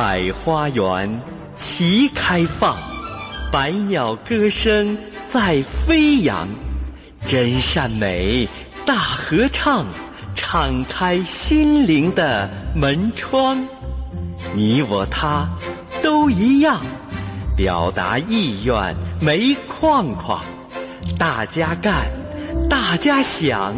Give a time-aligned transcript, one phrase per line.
[0.00, 1.20] 百花园
[1.56, 2.76] 齐开放，
[3.50, 4.96] 百鸟歌声
[5.28, 6.48] 在飞扬，
[7.26, 8.48] 真善美
[8.86, 9.84] 大合唱，
[10.36, 13.58] 敞开心灵的门窗。
[14.54, 15.48] 你我他
[16.00, 16.80] 都一样，
[17.56, 20.40] 表达意愿没框框，
[21.18, 22.06] 大家干，
[22.70, 23.74] 大家想，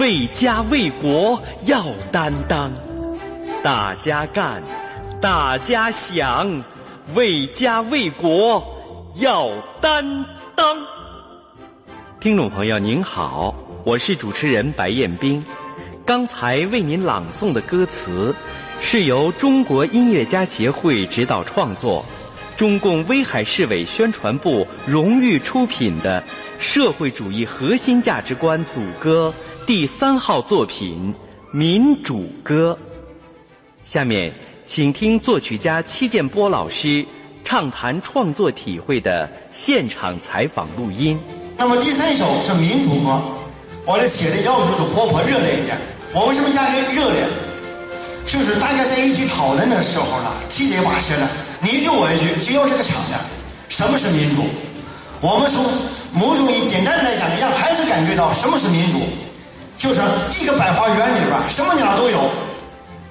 [0.00, 1.80] 为家为国要
[2.10, 2.72] 担当，
[3.62, 4.60] 大家干。
[5.24, 6.62] 大家想
[7.14, 8.62] 为家为国
[9.14, 9.50] 要
[9.80, 10.04] 担
[10.54, 10.76] 当。
[12.20, 13.54] 听众朋友您好，
[13.86, 15.42] 我是主持人白彦斌。
[16.04, 18.34] 刚才为您朗诵的歌词
[18.82, 22.04] 是由中国音乐家协会指导创作，
[22.54, 26.22] 中共威海市委宣传部荣誉出品的
[26.58, 29.32] 《社会主义核心价值观组歌》
[29.66, 31.14] 第三号作品
[31.56, 32.78] 《民主歌》。
[33.86, 34.30] 下面。
[34.66, 37.04] 请听作曲家戚建波老师
[37.44, 41.18] 畅谈创作体会的现场采访录音。
[41.56, 43.20] 那么第三首是民主歌，
[43.84, 45.76] 我的写的要求是活泼热烈一点。
[46.14, 47.28] 我为什么加个热烈？
[48.24, 51.28] 就是大家在一起讨论的时候呢，七嘴八舌的，
[51.60, 53.18] 你一句我一句，就要这个场面。
[53.68, 54.42] 什么是民主？
[55.20, 55.62] 我们从
[56.18, 58.98] 某种以简单来讲，让孩子感觉到什么是民主，
[59.76, 60.00] 就是
[60.40, 62.18] 一个百花园里边什么鸟都有。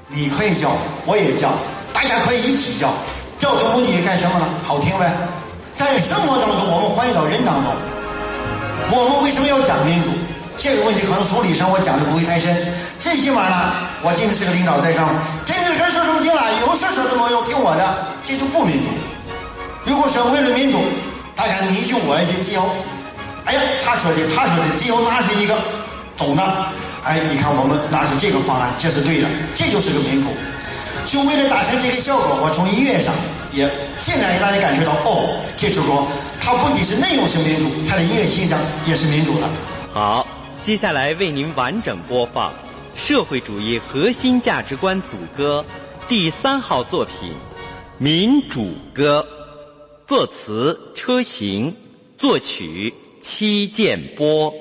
[0.08, 0.70] 你可以叫，
[1.06, 1.50] 我也叫，
[1.94, 2.94] 大家可以一起叫，
[3.40, 4.46] 叫的目的干什么呢？
[4.64, 5.12] 好听呗。
[5.76, 7.74] 在生活当中，我们欢迎到人当中。
[8.92, 10.10] 我们为什么要讲民主？
[10.60, 12.54] 这个问题可能从理上我讲的不会太深。
[13.00, 13.74] 最起码呢，
[14.04, 15.10] 我今天是个领导在上，
[15.46, 17.82] 真正说说什么听了，以后说说都没用，听我的，
[18.24, 18.90] 这就不民主。
[19.86, 20.78] 如果说为了民主，
[21.36, 22.70] 大家你一句我一句，最后，
[23.46, 25.58] 哎呀，他说的他说的，最后拿出一个
[26.16, 26.44] 走呢？
[27.04, 30.30] 哎，你看，我们拿出这个方案，这是对的，这就是个民主。
[31.06, 33.14] 就为了达成这个效果，我从音乐上
[33.52, 36.08] 也尽量让大家感觉到，哦，这首歌
[36.40, 38.58] 它不仅是内容是民主，它的音乐欣赏
[38.88, 39.50] 也是民主的。
[39.92, 40.26] 好，
[40.62, 42.52] 接下来为您完整播放
[42.96, 45.64] 《社会主义核心价值观组歌》
[46.08, 47.32] 第三号作品
[47.98, 49.26] 《民主歌》，
[50.08, 51.76] 作词车行，
[52.18, 54.54] 作曲戚建波。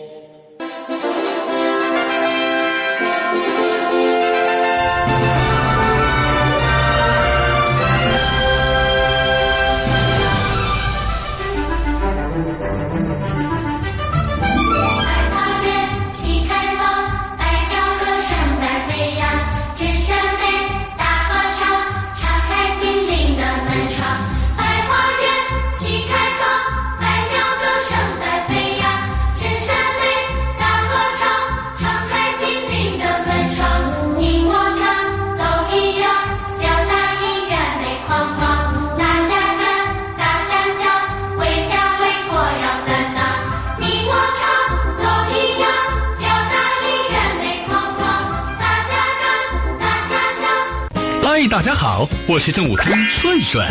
[51.53, 53.63] 大家好，我是政务通顺顺。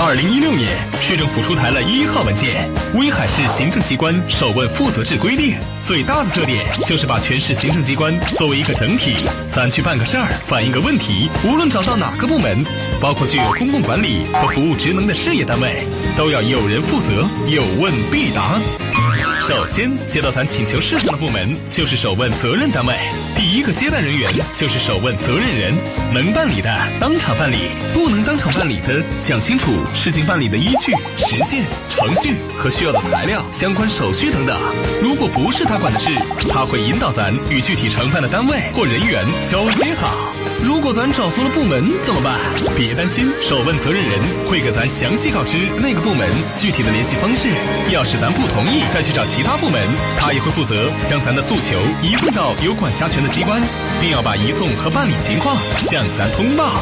[0.00, 0.70] 二零一六年，
[1.02, 9.16] 市政府出台了一号文件《威海市行政机关首问负责制规定》，最大的特点就是把全市行政机关作为一个整体，
[9.52, 12.64] 咱去办个事儿、反映个问题，无论找到哪个部门，
[13.00, 15.82] 包括具有公共管理和服务职能的事业单位，
[16.16, 18.60] 都要有人负责，有问必答。
[19.46, 22.96] 首先接到咱请求事项的部门，就是首问责任单位。
[23.36, 25.74] 第一个接待人员就是首问责任人，
[26.14, 34.58] 能办理的当场办理，不能当场办理的，讲清楚事情办理的依据、时限、程序和需要的材料、相关手续等等。
[35.02, 36.10] 如果不是他管的事，
[36.48, 40.33] 他会引导咱与具体承办的单位或人员交接好。
[40.62, 42.38] 如果咱找错了部门怎么办？
[42.76, 44.18] 别担心，首问责任人
[44.48, 47.48] 会给咱详细告知那个部门具体的联系方式。
[47.90, 49.80] 要是咱不同意，再去找其他部门，
[50.18, 53.60] 他也会负责将咱的诉求移送到有管辖权的机关，
[54.00, 56.72] 并要把移送和办理情况向咱通报。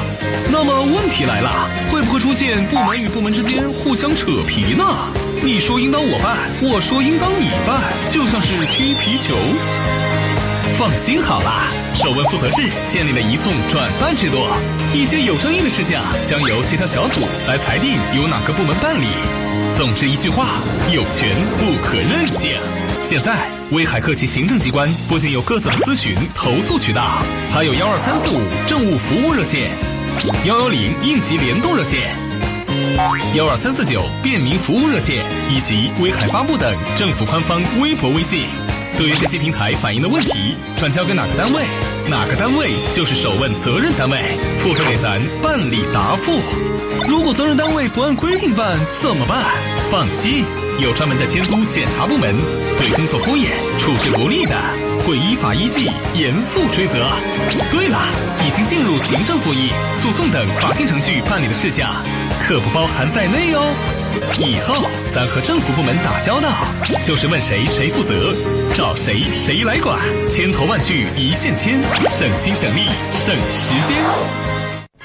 [0.50, 4.84] 那么问题来了，会不会出现部门与部门之间互相扯皮呢？
[5.42, 7.82] 你说应当我办，我说应当你办，
[8.12, 9.34] 就像是踢皮球。
[10.78, 11.81] 放心好了。
[12.02, 14.38] 首问负责制建立了移送转办制度，
[14.93, 19.06] 一些有争议的事项将由协调小组来裁定由哪个部门办理。
[19.78, 20.56] 总之一句话，
[20.93, 22.58] 有权不可任性。
[23.04, 27.22] 现在，威海各级行政机关不仅有各自的咨询投诉渠道，
[27.52, 29.70] 还有幺二三四五政务服务热线、
[30.44, 32.16] 幺幺零应急联动热线、
[33.37, 38.46] 幺二三四九便民服务热线以及威海发布等政府官方微博、微信。
[38.98, 41.62] 对于这些平台反映的问题，转交给哪个单位？
[42.08, 44.19] 哪个单位就是首问责任单位，
[44.62, 46.40] 负责给咱办理答复。
[47.08, 49.43] 如果责任单位不按规定办，怎么办？
[49.90, 50.44] 放心，
[50.78, 52.34] 有专门的监督检查部门，
[52.78, 54.54] 对工作敷衍、处置不力的，
[55.06, 57.08] 会依法依纪严肃追责。
[57.70, 57.99] 对了，
[58.46, 59.70] 已经进入行政复议、
[60.02, 61.90] 诉讼等法定程序办理的事项，
[62.46, 64.01] 可不包含在内哦。
[64.38, 64.74] 以后
[65.14, 66.48] 咱和政府部门打交道，
[67.04, 68.34] 就是问谁谁负责，
[68.74, 69.98] 找谁谁来管，
[70.28, 71.80] 千头万绪一线牵，
[72.10, 74.02] 省心省力省时间。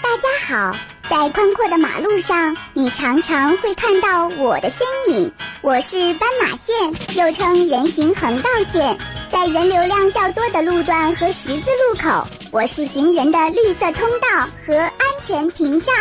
[0.02, 0.76] 大家好，
[1.10, 5.32] 在宽阔的马路上，你常常会看到我的身影。
[5.62, 8.98] 我是斑马线，又称人行横道线，
[9.30, 15.94] 在人流量较多的路段和十字路口，我是行人的绿色通道和安全屏障。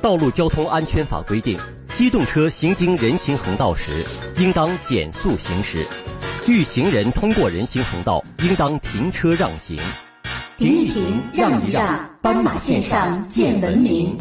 [0.00, 1.58] 道路交通安全法规定。
[1.98, 4.06] 机动车行经人行横道时，
[4.36, 5.80] 应当减速行驶；
[6.46, 9.76] 遇行人通过人行横道，应当停车让行。
[10.56, 14.16] 停一停，让一让，斑马线上见文明。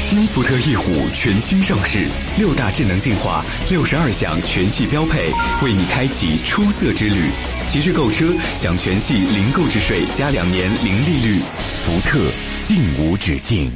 [0.00, 0.82] 新福特翼虎
[1.14, 2.08] 全新上市，
[2.38, 5.30] 六大智能进化，六十二项全系标配，
[5.62, 7.30] 为你开启出色之旅。
[7.68, 12.18] 即日购车享全系零购置税加两年零利率，福特
[12.62, 13.70] 尽无止境。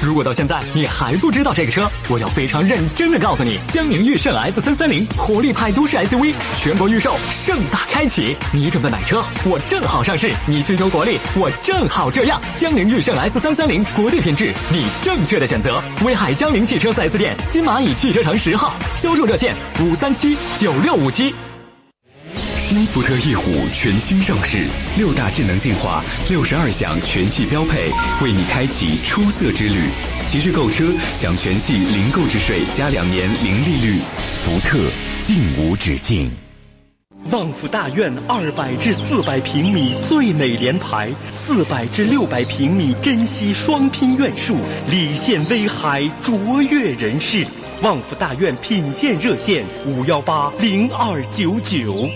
[0.00, 8.36] 如果到现在你还不知道这个车，我要非常认真的告诉你，江铃驭胜 S 三三零活力派都市 SUV 全国预售盛大开启。
[8.52, 12.40] 你准备买车，我正好上市；你需求国力，我正好这样。
[12.54, 15.82] 江铃驭胜 S 三三零国际品质，你正确的选择。
[16.04, 21.34] 威海江铃汽车 4S 店，金蚂蚁汽车城十号，销售热线五三七九六五七。
[22.68, 24.66] 新福特翼虎全新上市，
[24.98, 27.90] 六大智能进化，六十二项全系标配，
[28.22, 29.74] 为你开启出色之旅。
[30.26, 30.84] 即日购车
[31.14, 33.98] 享全系零购置税加两年零利率，
[34.44, 34.78] 福特
[35.22, 36.30] 尽无止境。
[37.30, 44.54] 旺福大院二百至四百平米最美联排，四百至六百平米珍稀双拼院墅，
[44.90, 47.46] 礼县威海卓越人士。
[47.80, 52.06] 旺福大院品鉴热线五幺八零二九九。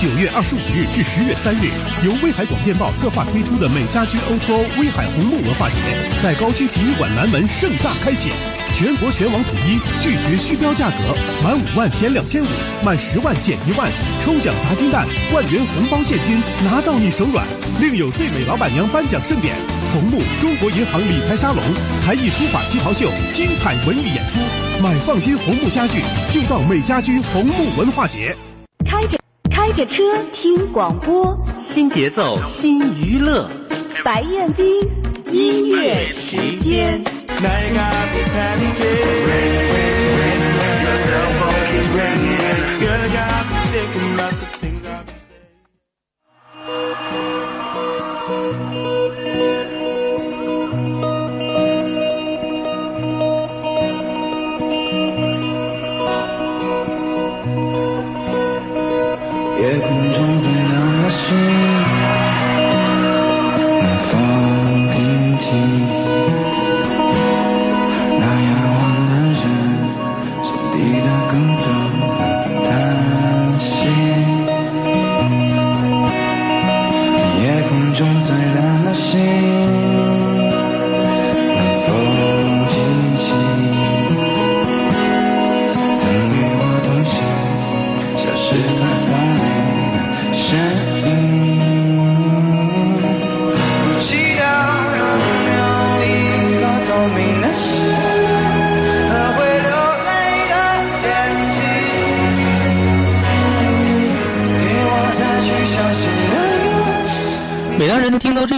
[0.00, 1.68] 九月二十五日至十月三日，
[2.06, 5.76] 由威海广电报策划推出的美家居 O2O 威海红木文化节，
[6.24, 8.32] 在高区体育馆南门盛大开启，
[8.72, 10.96] 全国全网统一，拒绝虚标价格，
[11.44, 12.46] 满五万减两千五，
[12.82, 13.92] 满十万减一万，
[14.24, 15.04] 抽奖砸金蛋，
[15.34, 17.44] 万元红包现金拿到你手软，
[17.78, 19.54] 另有最美老板娘颁奖盛典，
[19.92, 21.60] 红木中国银行理财沙龙，
[22.00, 24.40] 才艺书法旗袍秀，精彩文艺演出，
[24.82, 26.00] 买放心红木家具
[26.32, 28.34] 就到美家居红木文化节，
[28.86, 29.19] 开着。
[29.62, 30.02] 开着车
[30.32, 33.46] 听广播，新节奏新娱乐，
[34.02, 34.66] 白彦斌
[35.30, 36.98] 音乐时间。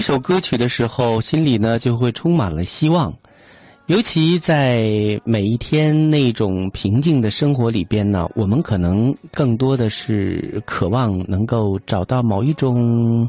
[0.03, 3.17] 一首歌曲的时候，心里呢就会充满了希望。
[3.87, 4.85] 尤其在
[5.25, 13.29] 每一天那种平静的生活里边呢，我们可能更多的是渴望能够找到某一种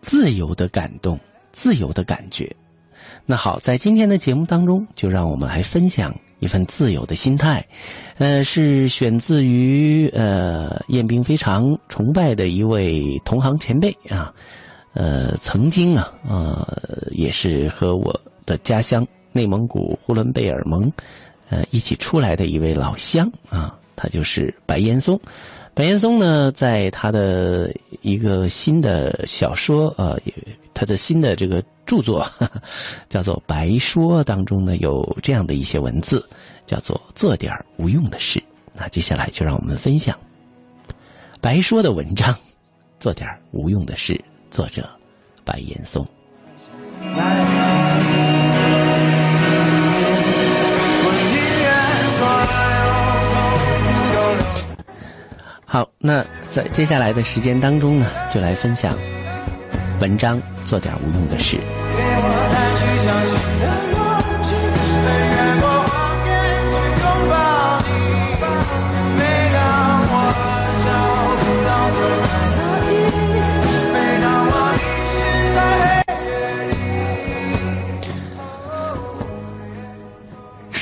[0.00, 1.16] 自由的感动、
[1.52, 2.52] 自由的感觉。
[3.24, 7.64] 那好，在今天的节目当中，就让我们来分享一份自由的心态。
[8.18, 14.34] 呃，是选自于呃彦兵非常崇拜的一位同行前辈啊。
[14.96, 16.66] 呃，曾经啊，呃，
[17.10, 20.90] 也是和我的家乡内蒙古呼伦贝尔盟，
[21.50, 25.20] 呃，一起出来的一位老乡啊，他就是白岩松。
[25.74, 30.16] 白岩松呢，在他的一个新的小说啊，
[30.72, 32.26] 他的新的这个著作
[33.10, 36.26] 叫做《白说》当中呢，有这样的一些文字，
[36.64, 38.42] 叫做“做点无用的事”。
[38.72, 40.18] 那接下来就让我们分享
[41.42, 42.34] 白说的文章
[42.98, 44.18] ，“做点无用的事”。
[44.50, 44.88] 作者
[45.44, 46.06] 白岩松。
[55.64, 58.96] 好，那在接下来的时间当中呢，就来分享
[60.00, 61.58] 文章，做点无用的事。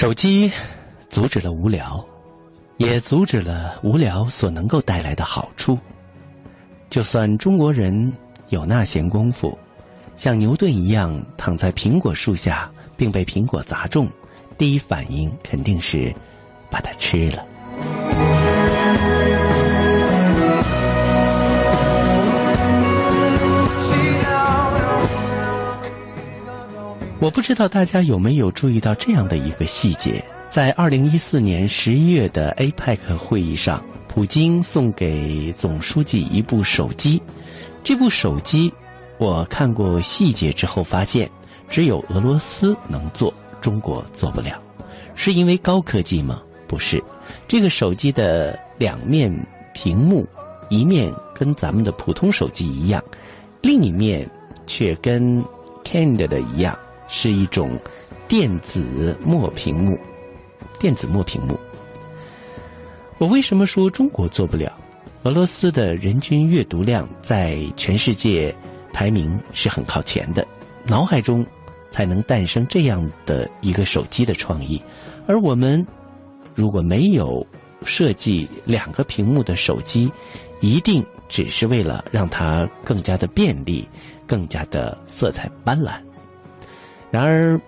[0.05, 0.53] 手机
[1.09, 2.05] 阻止了无聊，
[2.77, 5.79] 也阻止了无聊所能够带来的好处。
[6.91, 8.13] 就算中国人
[8.51, 9.59] 有那闲工夫，
[10.15, 14.07] 像牛顿一样躺在苹果树下并被苹果砸中，
[14.59, 16.15] 第一反应肯定是
[16.69, 18.34] 把它吃了。
[27.25, 37.23] 我不知道大家有没有注意到这样的一个细节：在二零一四年十一月的 APEC 会议上，普京送给总书记一部手机。
[37.83, 38.71] 这部手机，
[39.17, 41.27] 我看过细节之后发现，
[41.67, 44.61] 只有俄罗斯能做，中国做不了。
[45.15, 46.43] 是因为高科技吗？
[46.67, 47.03] 不是。
[47.49, 49.35] 这个手机的两面
[49.73, 50.29] 屏幕，
[50.69, 53.03] 一面跟咱们的普通手机一样，
[53.63, 54.29] 另一面
[54.67, 55.43] 却跟
[55.85, 56.79] Kind 的一样。
[57.09, 57.79] 是一种
[58.27, 59.99] 电子墨屏幕，
[60.79, 61.59] 电子墨屏幕。
[63.19, 64.77] 我为什么说中国做不了？
[65.23, 68.55] 俄罗斯的人均阅读量在全世界
[68.93, 70.47] 排名是很靠前的，
[70.87, 71.47] 脑海中
[71.91, 74.83] 才能诞生这样的一个手机的创意。
[75.27, 75.87] 而我们
[76.55, 77.47] 如果没有
[77.85, 80.11] 设计两个屏幕的手机，
[80.61, 83.89] 一定只是为了让它更加的便利，
[84.27, 85.95] 更加的色彩斑斓。
[87.15, 87.61] 然而，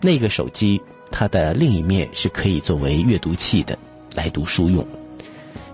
[0.00, 0.80] 那个手机
[1.10, 3.78] 它的另一面是可以作为阅读器的，
[4.14, 4.82] 来读书用。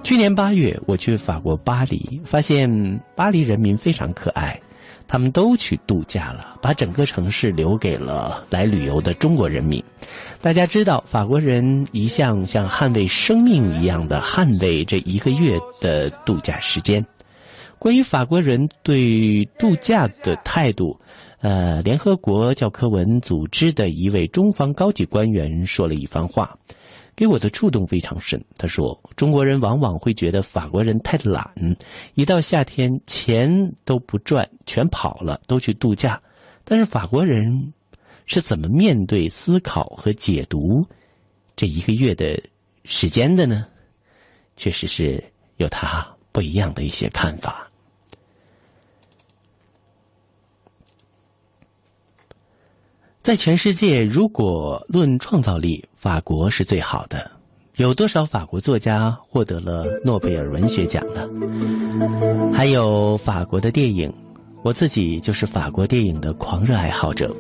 [0.03, 4.61] 去年八月，我去法国巴黎，发现巴黎人民非常可爱，
[5.07, 9.81] 他们都去度假了，把整个城市留给了来旅游的中国人民。
[10.41, 17.07] 大家知道，法国人一向像捍卫生命一样的捍卫这一个月的度假时间。
[17.79, 20.99] 关于法国人对度假的态度。
[21.41, 26.55] 呃，联合国教科文组织的一位中方高级官员说了一番话，
[27.17, 28.39] 给我的触动非常深。
[28.59, 31.51] 他说：“中国人往往会觉得法国人太懒，
[32.13, 36.21] 一到夏天钱都不赚，全跑了，都去度假。
[36.63, 37.73] 但是法国人
[38.27, 40.87] 是怎么面对、思考和解读
[41.57, 42.39] 这一个月的
[42.85, 43.67] 时间的呢？
[44.57, 45.25] 确实是
[45.57, 47.67] 有他不一样的一些看法。”
[53.31, 57.31] 在全世界，如果论创造力，法国是最好的。
[57.77, 61.29] 有多少法国作家获得了诺贝尔文学奖呢？
[62.53, 64.13] 还有法国的电影，
[64.65, 67.33] 我自己就是法国电影的狂热爱好者。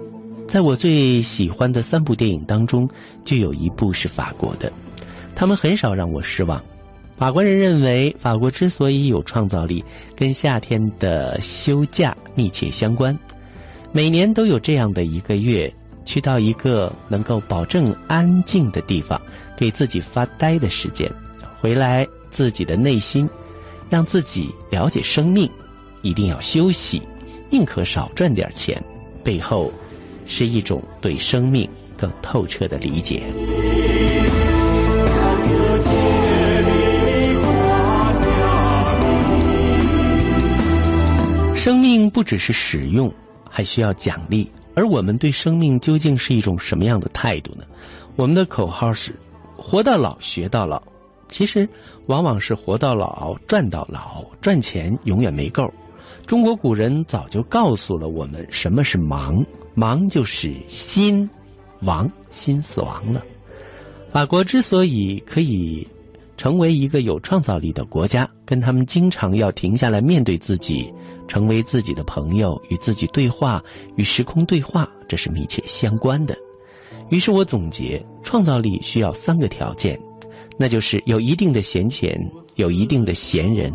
[0.46, 2.88] 在我最喜欢的三部电影当中，
[3.24, 4.72] 就有一部是法国的。
[5.34, 6.62] 他们很少让我失望。
[7.16, 13.18] 法国人认为，法国之所以有创造力，跟夏天的休假密切相关。
[13.90, 15.68] 每年都有这样的一个月，
[16.10, 19.20] 去到一个能够保证安静的地方，
[19.56, 21.08] 给自己发呆的时间，
[21.60, 23.30] 回来自己的内心，
[23.88, 25.48] 让自己了解生命，
[26.02, 27.00] 一定要休息，
[27.48, 28.82] 宁可少赚点钱，
[29.22, 29.72] 背后
[30.26, 33.22] 是一种对生命更透彻的理解。
[41.54, 43.08] 生命不只是使用。
[43.52, 47.64] 还需要奖励，而我们对生命究竟是一种什么样的态度呢？
[48.16, 49.14] 我们的口号是
[49.56, 50.82] “活到老，学到老”，
[51.28, 51.68] 其实
[52.06, 55.72] 往往是“活到老，赚到老”，赚钱永远没够。
[56.26, 61.28] 中国古人早就告诉了我们什么是忙，忙就是心
[61.82, 63.22] 亡，心死亡了。
[64.12, 65.86] 法国之所以可以。
[66.40, 70.90] 成为一个有创造力的国家，跟他们经常要停下来面对自己，
[71.28, 73.62] 成为自己的朋友，与自己对话，
[73.96, 76.34] 与时空对话，这是密切相关的。
[77.10, 80.00] 于是我总结，创造力需要三个条件，
[80.56, 82.18] 那就是有一定的闲钱，
[82.54, 83.70] 有一定的闲人，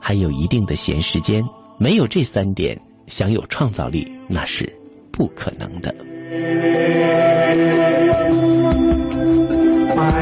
[0.00, 1.40] 还有一定的闲时间。
[1.78, 4.68] 没有这三点，想有创造力那是
[5.12, 5.94] 不可能的。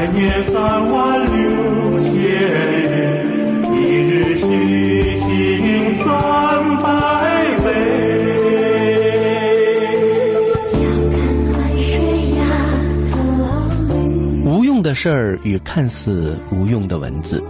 [0.07, 3.25] 年三万六千日，
[3.71, 3.75] 一
[4.09, 4.45] 日虚
[14.43, 17.43] 无用的事与看似无用的文字。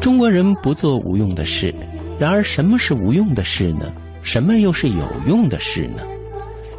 [0.00, 1.74] 中国人不做无用的事，
[2.18, 3.92] 然而什么是无用的事呢？
[4.22, 6.02] 什么又是有用的事呢？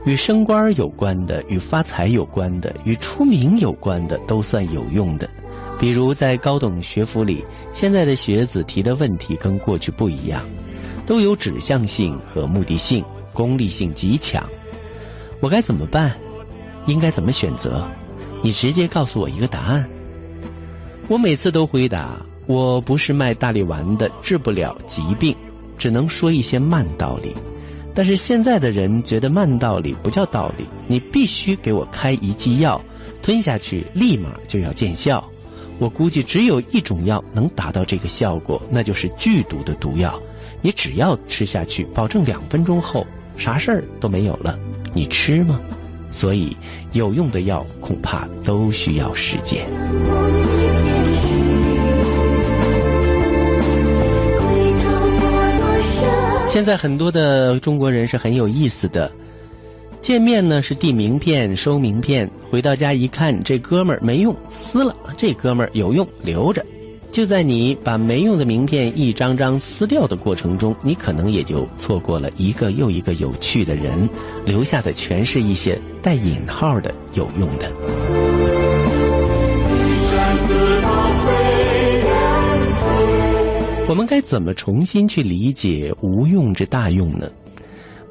[0.10, 5.30] 与升官有关的，与发财有关的，与出名有关的，都算有用的。
[5.80, 10.44] 比如在高等学府里，现在的学子提的问题跟过去不一样，
[11.06, 14.44] 都有指向性和目的性，功利性极强。
[15.42, 16.18] 我该怎么办？
[16.88, 17.88] 应该怎么选择？
[18.42, 19.88] 你直接告诉我一个答案。
[21.08, 25.36] 我每次都回答：我不是卖大力丸的，治不了疾病，
[25.78, 27.36] 只能说一些慢道理。
[28.00, 32.82] 但是现在的人觉得慢道理不叫道理，你必须给我开一剂药，
[33.22, 35.22] 吞下去立马就要见效。
[35.80, 40.18] 我估计只有一种药能达到这个效果，那就是剧毒的毒药。
[40.62, 44.58] 你只要吃下去，保证两分钟后啥事儿都没有了。
[44.94, 45.60] 你吃吗？
[46.10, 46.56] 所以
[46.94, 49.66] 有用的药恐怕都需要时间。
[56.52, 59.10] 现在很多的中国人是很有意思的，
[60.02, 66.66] 见面呢是递名片、收名片，回到家一看，这哥们儿没用，撕了；这哥们儿有用，留着。
[67.12, 74.10] 就在你把没用的名片一张张撕掉的过程中，你可能也就错过了一个又一个有趣的人，
[74.44, 78.69] 留下的全是一些带引号的有用的。
[83.90, 87.28] 我们该怎么重新去理解无用之大用呢？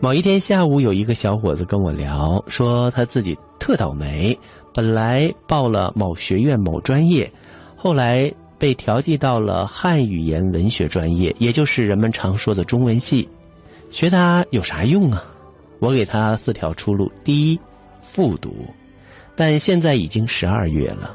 [0.01, 4.37] 某一天下午，有一个小伙子跟我聊，说他自己特倒霉，
[4.75, 7.31] 本来报了某学院某专业，
[7.77, 13.29] 后来被调剂到了汉语言文学专业，也就是人们常说的中文系。
[13.89, 15.23] 学它有啥用啊？
[15.79, 17.61] 我给他四条出路：第一，
[18.03, 18.67] 复读，
[19.37, 21.15] 但现在已经十二月了，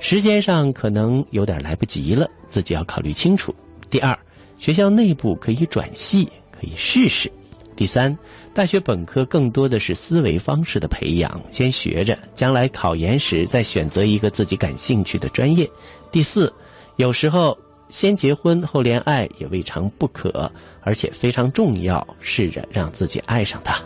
[0.00, 3.54] 时间上可能有点来不及了，自己要考虑清楚。
[3.88, 4.18] 第二，
[4.58, 7.30] 学校内部可以转系，可以试试。
[7.74, 8.16] 第三，
[8.54, 15.68] 大学本科更多的是思维方式的培养，先学着，将来考研时再选择一个自己感兴趣的专业。
[16.10, 16.52] 第四，
[16.96, 17.56] 有时候
[17.90, 23.78] 先结婚后恋爱也未尝不可，而且非常重要，试着让自己爱上它。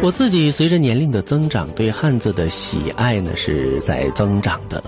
[0.00, 4.82] 我自己随着年龄的增长，对汉字的喜爱呢是在增长的。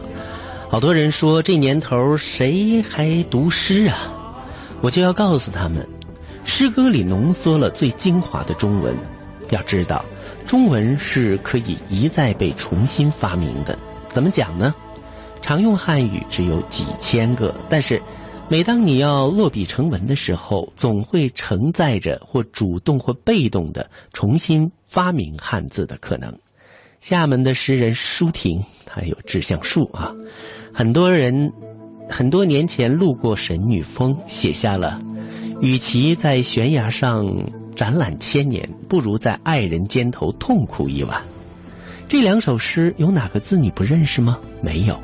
[0.75, 4.13] 好多人说这年头谁还读诗啊？
[4.81, 5.87] 我就要告诉他们，
[6.45, 8.93] 诗歌里浓缩了最精华的中文。
[9.51, 10.05] 要知道，
[10.45, 13.79] 中文是可以一再被重新发明的。
[14.09, 14.75] 怎么讲呢？
[15.41, 18.03] 常用汉语只有几千个，但是
[18.49, 26.37] 每当你要落笔成文的时候，总会承载着或主动或被动的重新发明汉字的可能。
[27.01, 30.11] 厦门的诗人舒婷，他有志向树啊。
[30.77, 31.53] 很多人
[32.11, 35.01] 很多年前路过神女峰，写下了
[35.63, 37.25] “与其在悬崖上
[37.77, 41.23] 展览千年，不如在爱人肩头痛哭一晚”。
[42.09, 44.37] 这两首诗有哪个字你不认识吗？
[44.61, 44.99] 没有，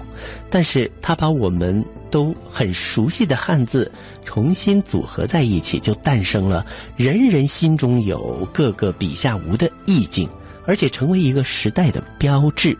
[0.50, 3.90] 但是他把我们都很熟悉的汉字
[4.24, 10.28] 重新组合在一起，就诞生了人人心中有、个个笔下无的意境，
[10.66, 12.76] 而且成为一个时代的标志。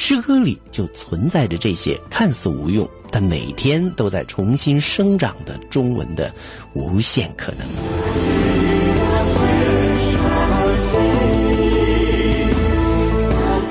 [0.00, 6.32] 诗歌里就存在着这些看似无用，但每天都在重新生长的中文的
[6.72, 7.66] 无限可能。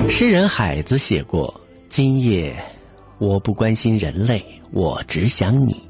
[0.06, 2.54] 诗人海子写过：“今夜
[3.16, 5.82] 我不关心人类，我只想你。”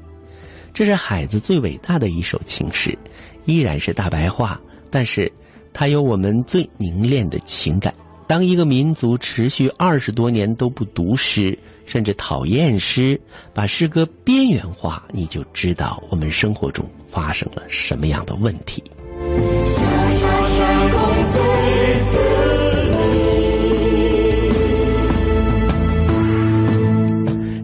[0.73, 2.97] 这是海子最伟大的一首情诗，
[3.43, 5.29] 依然是大白话，但是
[5.73, 7.93] 它有我们最凝练的情感。
[8.29, 13.19] 当一个民族持续二十多年都不读诗，甚至讨厌诗，
[13.55, 18.83] 把诗歌边缘化，你就知道我们生活中发生了什么样的问题。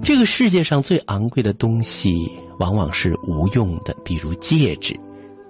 [0.03, 4.99] 这个世界上最昂贵的东西，往往是无用的，比如戒指。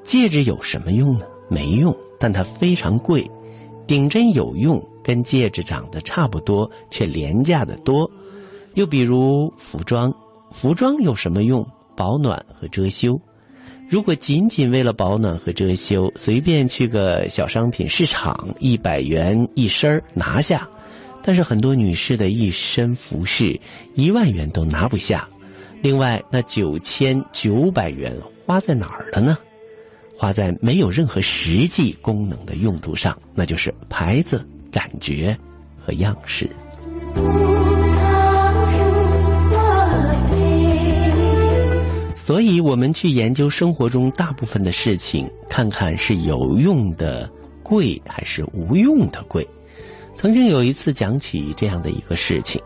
[0.03, 1.25] 戒指有什么用呢？
[1.49, 3.25] 没用，但它非常贵。
[3.87, 4.85] 顶针有用。
[5.05, 8.09] 跟戒指长得差不多，却廉价的多。
[8.73, 10.11] 又比如服装，
[10.51, 11.63] 服装有什么用？
[11.95, 13.15] 保暖和遮羞。
[13.87, 20.67] 如果仅仅为了保暖和遮羞，随便去个小商品市场，一百元一身儿拿下。
[21.21, 23.59] 但是很多女士的一身服饰，
[23.93, 25.27] 一万元都拿不下。
[25.83, 28.11] 另外，那九千九百元
[28.43, 29.37] 花在哪儿了呢？
[30.17, 34.47] 花在没有任何实际功能的用途上，那就是牌子。
[34.75, 35.33] 感觉
[35.77, 36.49] 和样式。
[42.13, 47.29] 所以，我们去研究生活中大部分的事情，看看是有用的
[47.63, 49.47] 贵还是无用的贵。
[50.13, 52.61] 曾经有一次讲起这样的一个事情，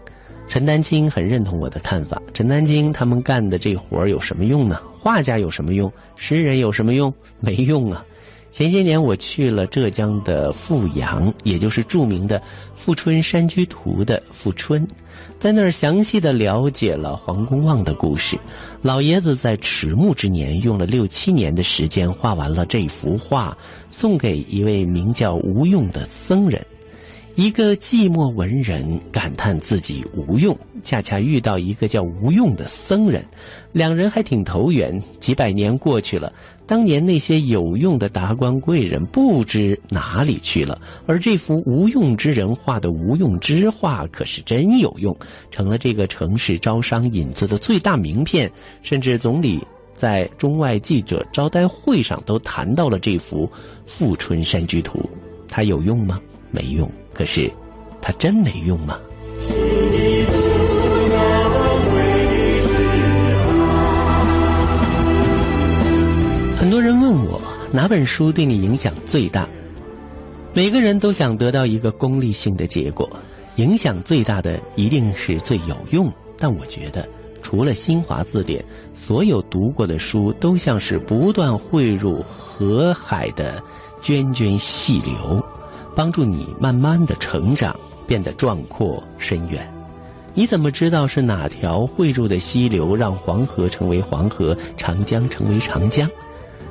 [0.48, 2.20] 陈丹青很认同我的看法。
[2.34, 4.82] 陈丹青他们干的这活有什么用呢？
[4.98, 5.92] 画家有什么用？
[6.16, 7.14] 诗人有什么用？
[7.40, 8.04] 没用啊！
[8.52, 12.40] 前些年我去了浙江的富阳，也就是著名的
[12.76, 14.86] 《富春山居图》的富春，
[15.38, 18.38] 在那儿详细的了解了黄公望的故事。
[18.82, 23.56] 老爷子在迟暮之年用了六七年的时间画完了这幅画，
[23.92, 26.66] 送给一位名叫吴用的僧人。
[27.36, 33.24] 一个寂寞文人感叹自己无用，恰恰遇到一个叫吴用的僧人，
[33.72, 35.02] 两人还挺投缘。
[35.22, 36.34] 几百年过去了，
[36.70, 45.18] 当年那些有用的达官贵人不知哪里去了，而这幅无用之人画的无用之画可是真有用，
[45.50, 48.50] 成了这个城市招商引资的最大名片。
[48.84, 49.60] 甚至总理
[49.96, 53.48] 在中外记者招待会上都谈到了这幅
[53.88, 55.00] 《富春山居图》，
[55.48, 56.20] 它有用吗？
[56.52, 56.88] 没用。
[57.16, 57.52] 可是，
[58.00, 59.00] 它真没用吗？
[66.80, 67.42] 多人问我
[67.74, 69.46] 哪本书对你影响最大？
[70.54, 73.06] 每个人都想得到一个功利性的结果，
[73.58, 76.10] 影响最大的一定是最有用。
[76.38, 77.06] 但我觉得，
[77.42, 78.64] 除了新华字典，
[78.96, 83.62] 所有读过的书都像是不断汇入河海的
[84.02, 85.46] 涓涓细流。
[85.94, 89.70] 帮助你慢慢的成长，变得壮阔深远。
[90.34, 96.10] 你怎么知道是哪条汇入的溪流让黄河成为黄河，长江成为长江？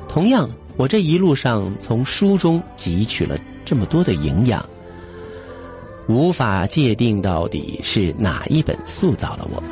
[0.09, 4.65] 同样，我这一路上从书中汲取了这么多的营养，
[6.07, 9.63] 无法界定到底是哪一本塑造了我。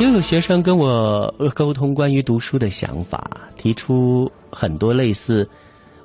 [0.00, 5.48] 又有学生跟我沟通关于读书的想法，提出很多类似：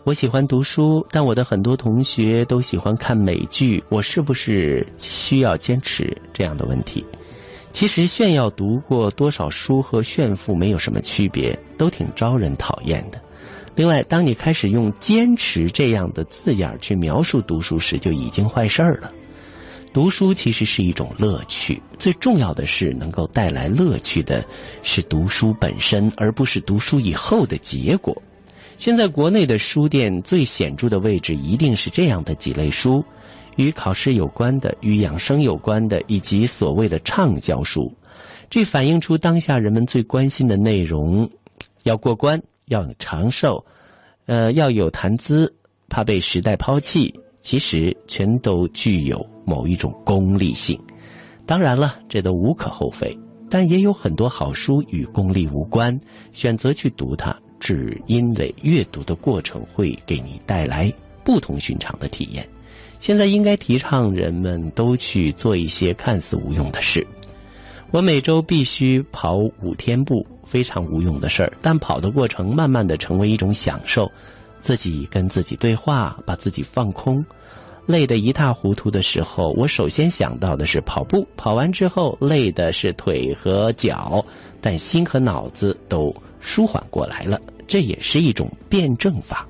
[0.03, 7.03] 我喜欢读书，但我的很多同学都喜欢看美剧，我是不是需要坚持这样的问题？
[7.71, 13.21] 其实炫耀读过多少书和炫富没有什么区别，都挺招人讨厌的。
[13.75, 19.13] 另外，当你开始用“坚持”这样的字眼去描述读书时，就已经坏事儿了。
[19.93, 24.43] 读书其实是一种乐趣，最重要的是能够带来乐趣的
[24.83, 28.21] 是读书本身，而不是读书以后的结果。
[28.77, 33.03] 现在国内的书店最显著的位置一定是这样的几类书：
[33.55, 37.93] 与考试有关的、与养生有关的，以及所谓的畅销书。
[38.49, 41.29] 这反映出当下人们最关心的内容：
[41.83, 43.63] 要过关，要长寿，
[44.25, 45.53] 呃，要有谈资，
[45.87, 47.13] 怕被时代抛弃。
[47.41, 50.79] 其实全都具有某一种功利性，
[51.45, 53.17] 当然了，这都无可厚非。
[53.49, 55.97] 但也有很多好书与功利无关，
[56.33, 62.47] 选择去读它，只因为阅读的过程会给你带来不同寻常的体验。
[62.99, 67.05] 现在应该提倡人们都去做一些看似无用的事。
[67.91, 74.09] 我每周必须跑五天步，非常无用的事儿，但跑的过程慢慢的成为一种享受。
[74.61, 77.25] 自己跟自己对话，把自己放空。
[77.85, 81.27] 累得一塌糊涂的时候，我首先想到的是跑步。
[81.35, 84.23] 跑完之后，累的是腿和脚，
[84.61, 87.41] 但心和脑子都舒缓过来了。
[87.65, 89.47] 这也是一种辩证法。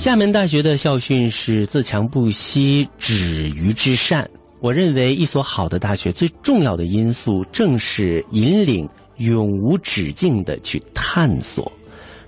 [0.00, 4.26] 厦门大学的校训是“自强不息，止于至善”。
[4.58, 11.70] 我认为，一所好的大学最重要的因素，正是引领永无止境的去探索。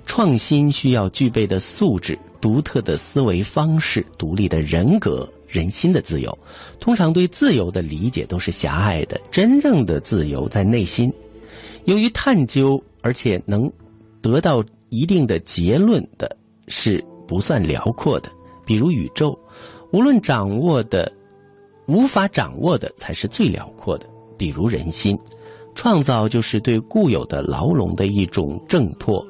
[0.04, 6.38] 创新需要具备的素质、独特的思维方式、独立的人格、人心的自由。
[6.78, 11.10] 通常对自由的理解都是狭隘的，真正的自由在内心。
[11.86, 13.72] 由于探究，而且能
[14.20, 16.36] 得到一定的结论的，
[16.68, 18.30] 是不算辽阔的。
[18.62, 19.38] 比如宇宙，
[19.90, 21.10] 无论掌握的。
[21.86, 24.06] 无法掌握的才是最辽阔的，
[24.38, 25.18] 比如人心。
[25.74, 29.26] 创造就是对固有的牢笼的一种挣脱。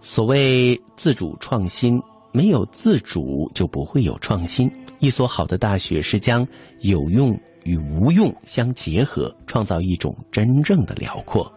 [0.00, 4.70] 所谓自主创新，没有自主就不会有创新。
[5.00, 6.48] 一所好的大学是将
[6.80, 11.52] 有用与无用相结合，创造一种真正的辽阔。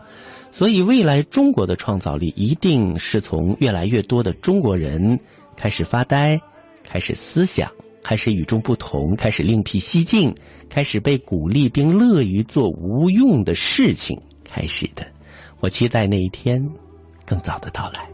[0.51, 5.17] 所以，未来中国的创造力一定是从越来越多的中国人
[5.59, 6.39] 开始发呆，
[6.85, 7.69] 开始思想。
[8.01, 10.33] 开始与众不同，开始另辟蹊径，
[10.69, 14.17] 开始被鼓励并乐于做无用的事情
[14.49, 15.05] 开始的。
[15.59, 16.65] 我期待那一天
[17.25, 18.09] 更早的到来。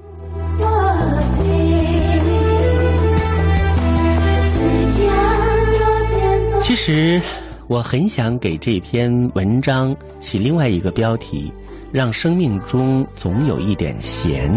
[6.62, 7.22] 其实，
[7.68, 11.54] 我很想给这篇文章起另外一个标题。
[11.92, 14.52] 让生命中总有一点闲，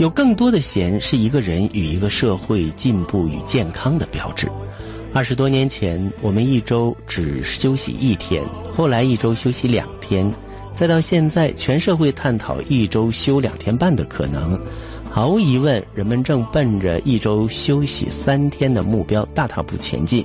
[0.00, 4.50] 有更多的闲是一个人与一个社会进步与健康的标志。
[5.12, 8.42] 二十多年前，我们一周只休息一天，
[8.74, 10.32] 后来一周休息两天，
[10.74, 14.58] 再到现在，全社会探讨一周休两天半的可能。
[15.10, 20.24] 毫无疑问，人们正奔着一周休息三天的目标大踏步前进。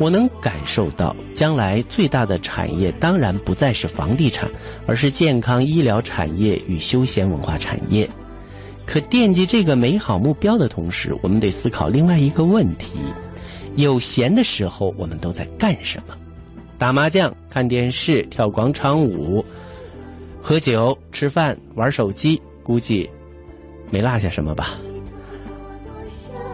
[0.00, 4.50] 我能感受到，将来最大的产业当然不再是房地产，
[4.88, 8.10] 而是健康医疗产业与休闲文化产业。
[8.92, 12.98] 可惦记这个美好目标的同时，我们得思考另外一个问题：
[13.76, 16.14] 有闲的时候，我们都在干什么？
[16.76, 19.42] 打麻将、看电视、跳广场舞、
[20.42, 23.08] 喝酒、吃饭、玩手机，估计
[23.90, 24.76] 没落下什么吧。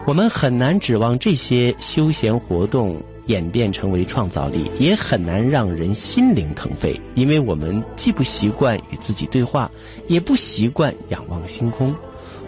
[0.05, 2.95] 我们很难指望这些休闲活动。
[3.25, 9.69] 演变成为创造力，也很难让人心灵腾飞，因为我们既不习惯与自己对话，
[10.07, 11.95] 也不习惯仰望星空。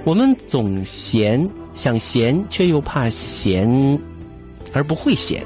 [0.03, 3.99] 我们总闲，想闲却又怕闲，
[4.73, 5.41] 而不会闲；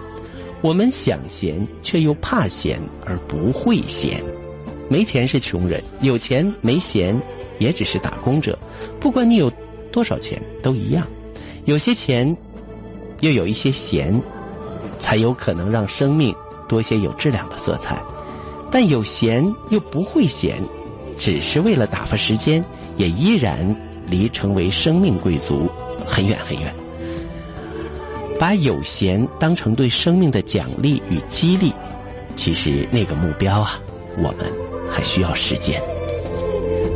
[0.62, 4.24] 我们想闲，却又怕闲而不会闲。
[4.90, 7.20] 没钱是穷人，有钱没闲
[7.60, 8.58] 也只是打工者。
[9.00, 9.52] 不管你有
[9.92, 11.06] 多少钱，都一样。
[11.66, 12.36] 有些钱，
[13.22, 14.22] 又有一些闲。
[14.98, 16.34] 才有可能让生命
[16.70, 18.02] 多些有质量的色彩，
[18.72, 20.56] 但有闲又不会闲，
[21.18, 22.64] 只是为了打发时间，
[22.96, 23.76] 也依然
[24.08, 25.70] 离成为生命贵族
[26.06, 26.74] 很远很远。
[28.40, 31.74] 把有闲当成对生命的奖励与激励，
[32.36, 33.80] 其实那个目标啊，
[34.18, 34.52] 我们
[34.90, 35.82] 还需要时间。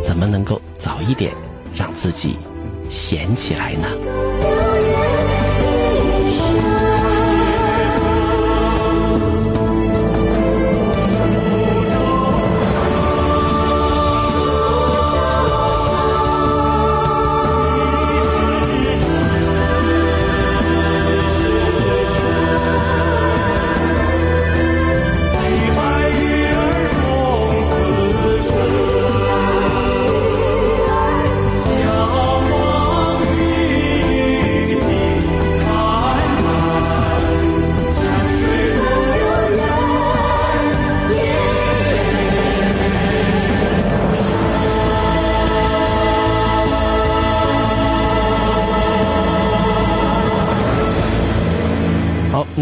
[0.03, 1.33] 怎么能够早一点
[1.73, 2.37] 让自己
[2.89, 3.87] 闲起来呢？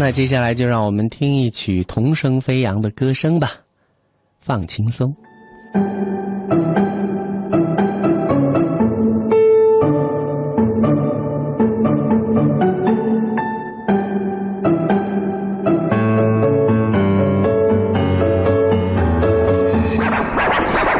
[0.08, 3.50] 那接下来就让我们听一曲童声飞扬的歌声吧，
[4.40, 5.14] 放轻松。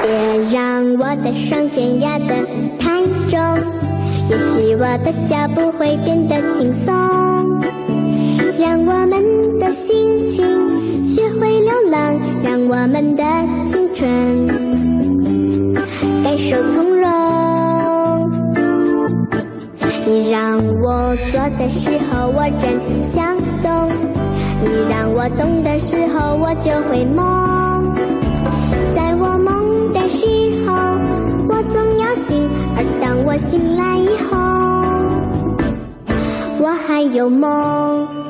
[0.03, 0.13] 别
[0.53, 2.27] 让我的双肩压得
[2.79, 3.41] 太重，
[4.29, 7.98] 也许我的脚步会变得轻松。
[8.59, 13.23] 让我们的心情学会流浪，让我们的
[13.69, 14.47] 青春
[16.25, 17.09] 感受从容。
[20.07, 23.89] 你让我做的时候，我真想动；
[24.65, 27.95] 你让我懂的时候，我就会梦。
[28.93, 30.27] 在我梦的时
[30.67, 30.75] 候，
[31.49, 34.37] 我总要醒；而当我醒来以后，
[36.61, 38.28] 我还有梦。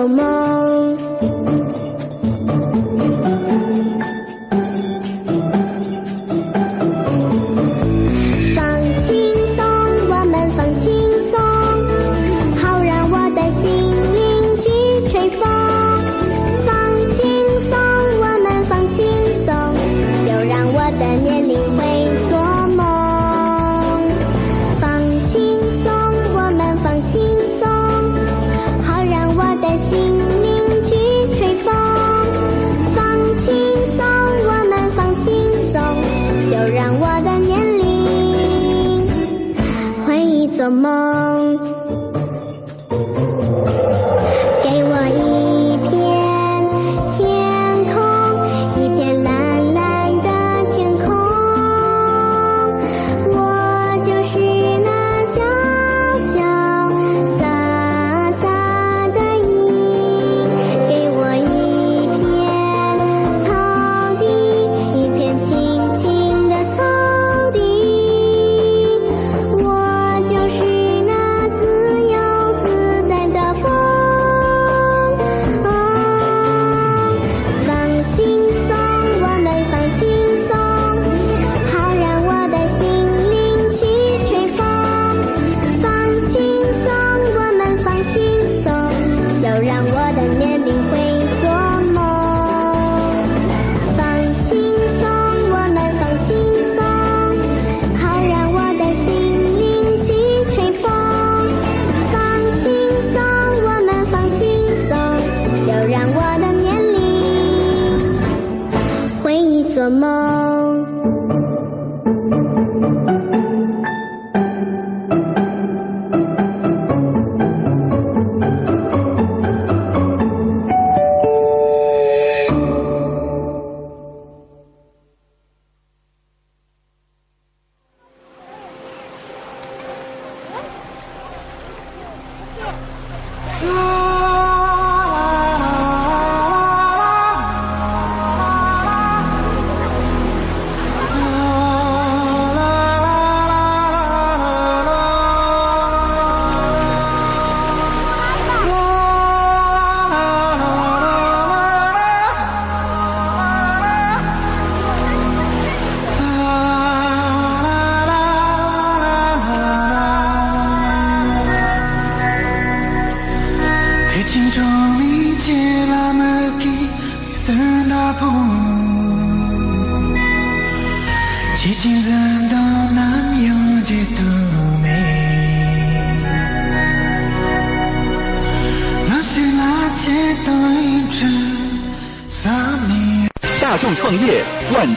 [0.00, 0.37] 我还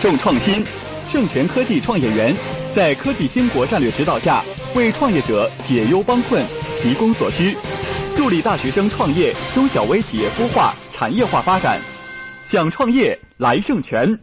[0.02, 0.66] 重创新，
[1.12, 2.36] 盛泉科技创业园
[2.76, 6.44] 在科技兴国战略指导下，为创业者解忧帮困，
[6.82, 7.56] 提供所需，
[8.18, 11.80] 助力大学生创业、中小微企业孵化、产业化发展。
[12.48, 14.20] 想创业来盛泉。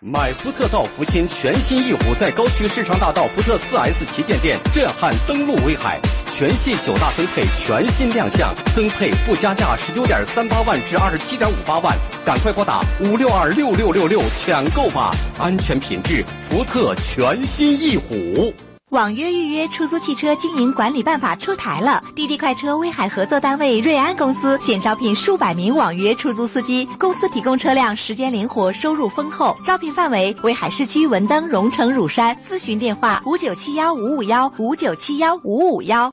[0.00, 6.00] 买福特到福新全新翼虎，在高区市场大道福特 4S 旗舰店震撼登陆威海。
[6.30, 15.10] 全系九大增配全新亮相，增配不加价十九点三八万至二十七点五八万，赶快拨打五六二六六六六抢购吧！
[15.38, 18.54] 安全品质，福特全新翼虎。
[18.90, 29.56] 网约预约出租汽车经营管理办法出台了，滴滴快车威海合作单位瑞安公司现招聘数百名网约出租司机，公司提供车辆，时间灵活，收入丰厚。
[29.64, 32.36] 招聘范围：威海市区文登、荣成、乳山。
[32.44, 36.10] 咨询电话：五九七幺五五幺五九七幺五五幺。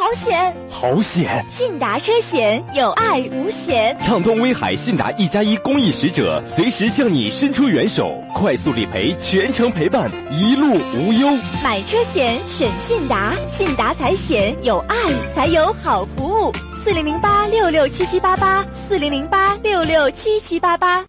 [0.00, 0.56] 好险！
[0.70, 1.44] 好险！
[1.50, 11.28] 信达车险有爱无险，畅通威海信达一加一公益使者，随时向你伸出援手，快速理赔，全程陪伴，一路无忧。
[11.64, 14.96] 买车险选信达，信达财险有爱
[15.34, 16.52] 才有好服务。
[16.76, 21.04] 四零零八六六七七八八，四零零八六六七七八八。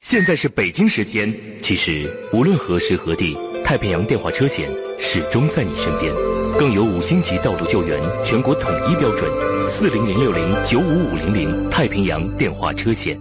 [0.00, 1.30] 现在是北京时间，
[1.60, 6.12] 其实无论何时何地，太平洋电话车险始终在你身边。
[6.58, 9.30] 更有五星级道路救援全国统一标准，
[9.68, 13.20] 四零零六零九五五零零太平洋电话车险。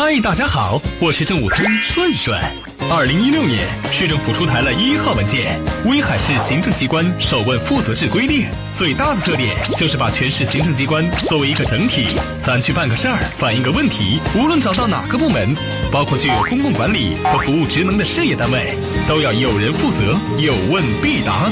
[0.00, 2.52] 嗨，大家好，我是政务通帅帅。
[2.88, 8.42] 二零一六年，市政府出台了一号文件《威海市行政机关首问负责制规定》，
[8.72, 15.52] 最大的特点就是把全市行政机关作为一个整体，咱去办个事儿、反映个问题，无论找到哪个部门，
[15.90, 18.74] 包括具有公共管理和服务职能的事业单位，
[19.08, 21.50] 都要有人负责，有问必答。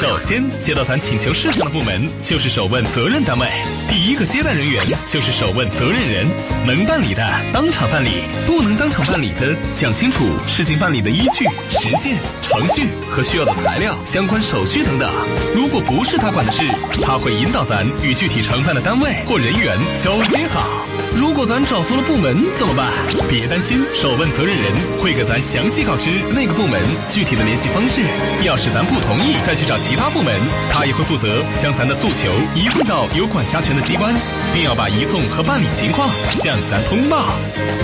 [0.00, 3.46] 首先接到咱请求事项的部门就是首问责任单位，
[3.86, 6.26] 第一个接待人员就是首问责任人。
[6.66, 7.22] 能办理的
[7.52, 15.12] 当场办理，不能当场办理的讲清楚事情办理的依据、时限、程序和需要的材料、相关手续等等。
[15.54, 16.62] 如果不是他管的事，
[17.02, 20.66] 他会引导咱与具体承办的单位或人员交接好。
[21.14, 22.90] 如果咱找错了部门怎么办？
[23.28, 24.72] 别担心，首问责任人
[25.02, 26.80] 会给咱详细告知那个部门
[27.10, 28.00] 具体的联系方式。
[28.44, 30.32] 要是咱不同意再去找其他部门，
[30.70, 34.14] 他也会负责将咱的诉求移送到有管辖权的机关，
[34.54, 37.26] 并要把移送和办理情况向咱通报。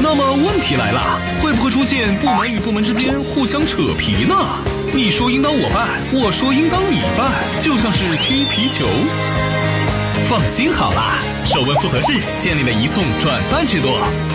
[0.00, 4.36] 那么问题来了，会不会出现部门与部门之间互相扯皮呢？
[4.94, 8.86] 你说应当我办，我说应当你办，就像是踢皮球。
[10.30, 13.88] 放心好了，首问负责制建立了移送转办制度，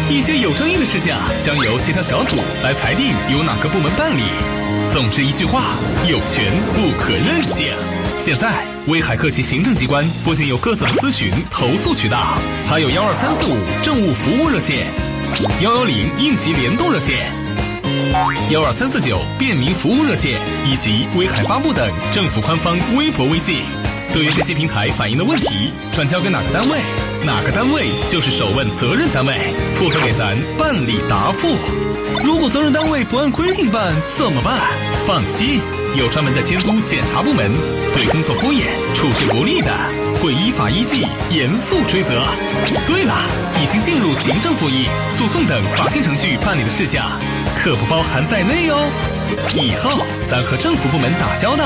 [0.09, 4.23] 一些有争议的事项将由协调小组来裁定由哪个部门办理。
[4.93, 5.73] 总之一句话，
[6.09, 7.67] 有权不可任性。
[8.19, 12.37] 现在，威海各级行政机关不仅有各自的咨询投诉渠道，
[12.69, 14.85] 还有幺二三四五政务服务热线、
[15.61, 17.31] 幺幺零应急联动热线、
[18.51, 23.80] 幺二三四九便民服务热线以及威海发布等政府官方微博、微信。
[24.13, 26.77] 对于这些平台反映的问题，转交给哪个单位，
[27.23, 29.33] 哪个单位就是首问责任单位，
[29.79, 31.47] 负责给咱办理答复。
[32.23, 34.59] 如果责任单位不按规定办，怎么办？
[35.07, 35.61] 放心，
[35.95, 37.49] 有专门的监督检查部门，
[37.95, 39.71] 对工作敷衍、处事不力的，
[40.21, 42.21] 会依法依纪严肃追责。
[42.85, 43.15] 对了，
[43.63, 44.87] 已经进入行政复议、
[45.17, 47.09] 诉讼等法定程序办理的事项，
[47.63, 48.91] 可不包含在内哦。
[49.53, 51.65] 以后咱和政府部门打交道，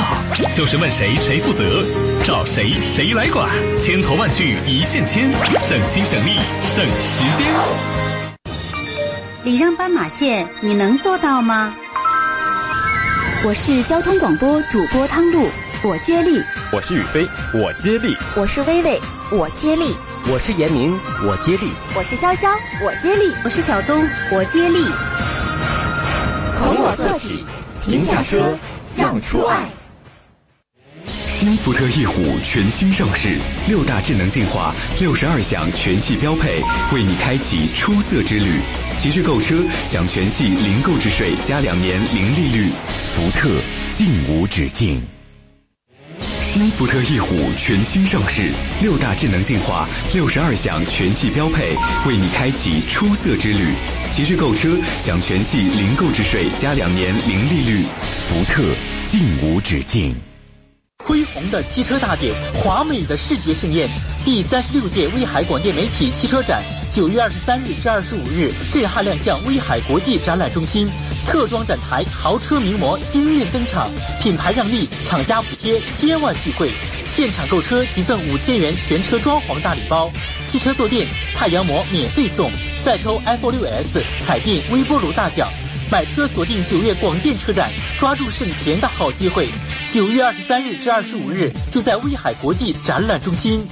[0.53, 1.84] 就是问谁谁负责，
[2.26, 3.49] 找谁谁来管，
[3.80, 7.47] 千头万绪一线牵，省心省力省时间。
[9.43, 11.74] 礼让斑马线，你能做到吗？
[13.45, 15.47] 我是交通广播主播汤露，
[15.84, 16.41] 我接力；
[16.72, 18.99] 我是宇飞，我接力；我是薇薇，
[19.32, 19.93] 我接力；
[20.32, 22.49] 我是严明，我接力；我是潇潇，
[22.84, 24.88] 我接力；我是小东，我接力。
[26.57, 27.45] 从我做起，
[27.86, 28.57] 停下车，
[28.97, 29.69] 让出爱。
[31.05, 38.59] 新福特翼虎全新上市，六大智能进化，六十二项全系标配，为你开启出色之旅。
[38.97, 42.69] 即日购车享全系零购置税加两年零利率，
[43.15, 43.51] 福特
[43.91, 44.99] 尽无止境。
[46.55, 48.49] 新福特翼虎全新上市，
[48.81, 51.75] 六大智能进化，六十二项全系标配，
[52.07, 53.73] 为你开启出色之旅。
[54.13, 58.63] 即日购车享全系零购置税加两年零利率，福特
[59.03, 60.15] 尽无止境。
[61.03, 63.89] 恢宏的汽车大典，华美的视觉盛宴，
[64.26, 66.59] 第三十六届威海广电媒体汽车展，
[66.91, 70.88] 九月二十三日至二十五日震撼亮相威海国际展览中心，
[71.28, 73.88] 特装展台，豪车名模惊艳登场，
[74.19, 76.71] 品牌让利，厂家补贴，千万聚会，
[77.05, 80.11] 现场购车即赠五千元全车装潢大礼包，
[80.43, 81.05] 汽车坐垫、
[81.36, 82.49] 太阳膜免费送，
[82.84, 85.47] 再抽 iPhone 六 S 彩电微波炉大奖，
[85.91, 87.69] 买车锁定九月广电车展，
[87.99, 89.47] 抓住省钱的好机会。
[89.88, 93.63] 九月二十三日至二十五日，就在威海国际展览中心。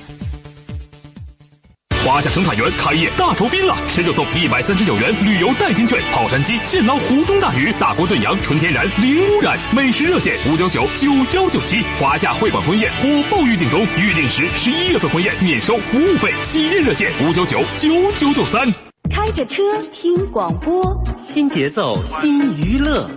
[2.06, 9.58] 华夏生态园开业大酬宾了，十九送一百三十九元旅游代金券，跑山鸡现捞湖中大鱼，大锅炖羊纯天然零污染。
[9.74, 11.82] 美食热线五九九九幺九七。
[11.98, 16.34] 华夏会馆婚宴火爆预订中，预定时十一月份婚宴免收服务费。
[16.44, 18.70] 喜宴热线五九九九九九三。
[19.10, 23.10] 开着车听广播，新节奏新娱乐，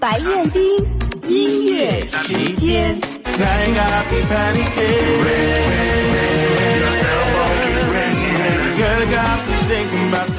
[0.00, 0.62] 白彦斌。
[1.28, 2.96] 音乐时间。
[8.80, 10.29] Girl, I got to think about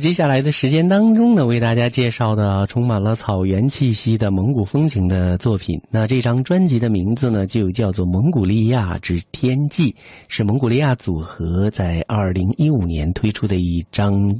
[0.00, 5.78] 接下来的时间当中呢，为大家介绍的充满了草原气息的蒙古风情的作品。
[5.90, 9.92] 那这张专辑的名字呢，就叫做《蒙古利亚之天际》，
[10.26, 14.34] 是蒙古利亚组合在二零一五年推出的一张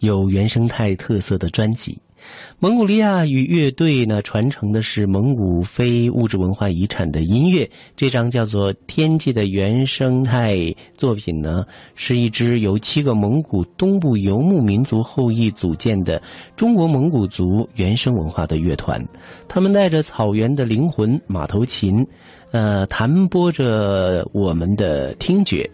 [0.00, 1.98] 有原生态特色的专辑。
[2.58, 7.68] 蒙古利亚与乐队呢，传承的是蒙古非物质文化遗产的音乐。
[7.94, 16.20] 这张叫做《天际》的原生态作品呢，是一支由七个蒙古东部游牧民族后裔组建的
[16.56, 19.06] 中国蒙古族原生文化的乐团。
[19.46, 22.06] 他们带着草原的灵魂，马头琴，
[22.52, 25.68] 呃，弹拨着我们的听觉。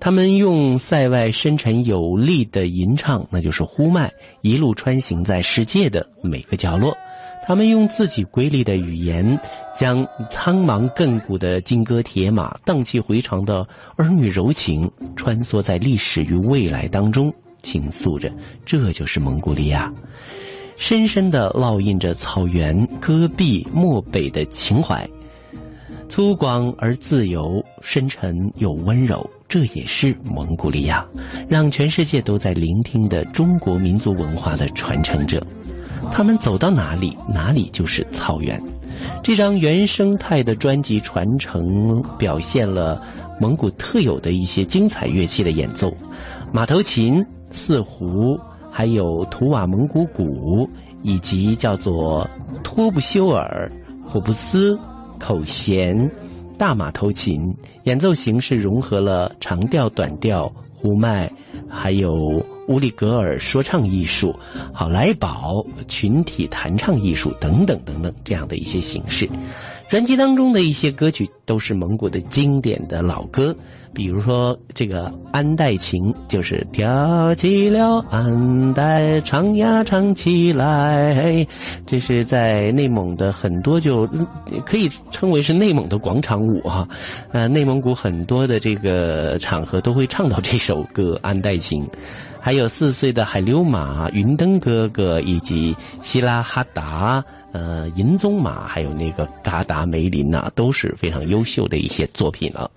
[0.00, 6.96] 他们用塞外深沉有力的吟唱，那就是呼麦，一路穿行在世界的每个角落。
[7.44, 9.38] 他们用自己瑰丽的语言，
[9.74, 17.32] 将苍茫亘古的金戈铁马、荡气回肠的儿女柔情，穿梭在历史与未来当中，
[17.62, 18.30] 倾诉着。
[18.64, 19.92] 这就是蒙古利亚，
[20.76, 25.08] 深深的烙印着草原、戈壁、漠北的情怀。
[26.08, 31.06] 粗犷而自由，深沉又温柔，这也是蒙古利亚，
[31.48, 35.42] 让全世界都在聆听的中国民族文化的传承者。
[36.12, 38.62] 他们走到哪里，哪里就是草原。
[39.22, 43.02] 这张原生态的专辑传承，表现了
[43.40, 45.92] 蒙古特有的一些精彩乐器的演奏：
[46.52, 48.38] 马头琴、四胡，
[48.70, 50.68] 还有图瓦蒙古鼓，
[51.02, 52.28] 以及叫做
[52.62, 53.70] 托布修尔、
[54.06, 54.78] 霍布斯。
[55.20, 56.08] 口弦、
[56.58, 57.54] 大马头琴
[57.84, 61.30] 演奏形式融合了长调、短调、呼麦，
[61.68, 64.34] 还有乌里格尔说唱艺术、
[64.72, 69.28] 好莱宝群体弹唱艺术等等等等这样的一些形式。
[69.88, 73.56] 专辑当中的一些歌曲都是蒙古的经典的老歌，
[73.94, 81.46] 比如说这个《安代情》，就是跳起了安代，唱呀唱起来。
[81.86, 84.06] 这是在内蒙的很多就
[84.66, 86.86] 可以称为是内蒙的广场舞哈，
[87.32, 91.82] 呃，内蒙古很多的这个场合都会唱到这首歌《安代情》。
[92.40, 97.22] 还有四岁的海溜马、云登哥哥，以及希拉哈达、
[97.58, 102.70] 呃银鬃马，还有那个嘎达梅林呐，都是非常优秀的一些作品了。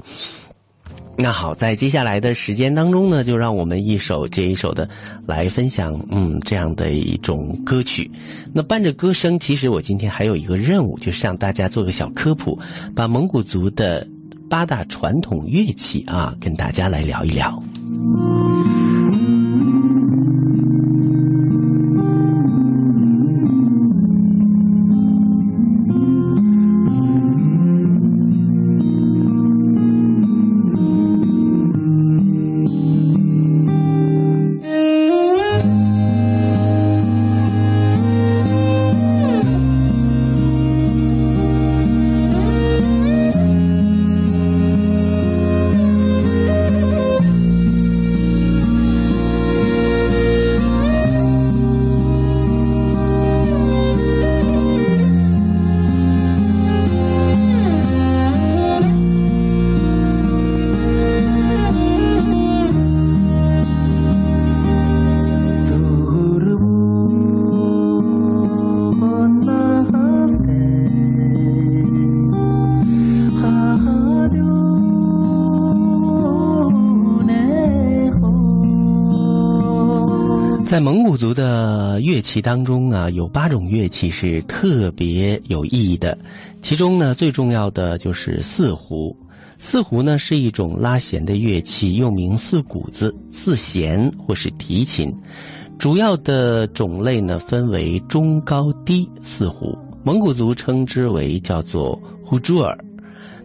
[1.17, 4.89] 那好，在接下来的时间当中呢，就让我们一首接一首的
[5.27, 8.09] 来分享，嗯，这样的一种歌曲。
[8.51, 12.57] 那伴着歌声，其实我今天还有一个任务，就是向大家做个小科普，
[12.95, 14.07] 把蒙古族的
[14.49, 17.61] 八大传统乐器啊，跟大家来聊一聊。
[82.32, 86.17] 器当中啊，有八种乐器是特别有意义的，
[86.61, 89.13] 其中呢最重要的就是四胡。
[89.59, 95.13] 四胡呢是一种拉弦的乐器，又名四鼓子、四弦或是提琴。
[95.77, 102.77] 主要的种类呢分为中高低四胡，蒙古族称之为叫做呼珠尔，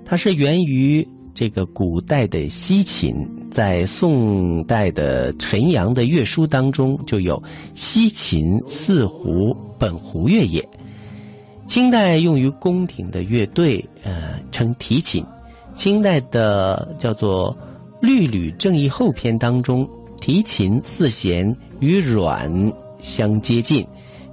[0.05, 1.05] 它是源于。
[1.39, 3.15] 这个古代的西琴，
[3.57, 7.43] 在宋代的陈阳的乐书当中就有
[7.75, 10.63] “西琴四胡本胡乐也”。
[11.67, 15.25] 清代用于宫廷的乐队，呃，称提琴。
[15.75, 17.57] 清代的叫做
[18.07, 19.89] 《律吕正义后篇》当中，
[20.21, 23.87] 提琴四弦与阮相接近，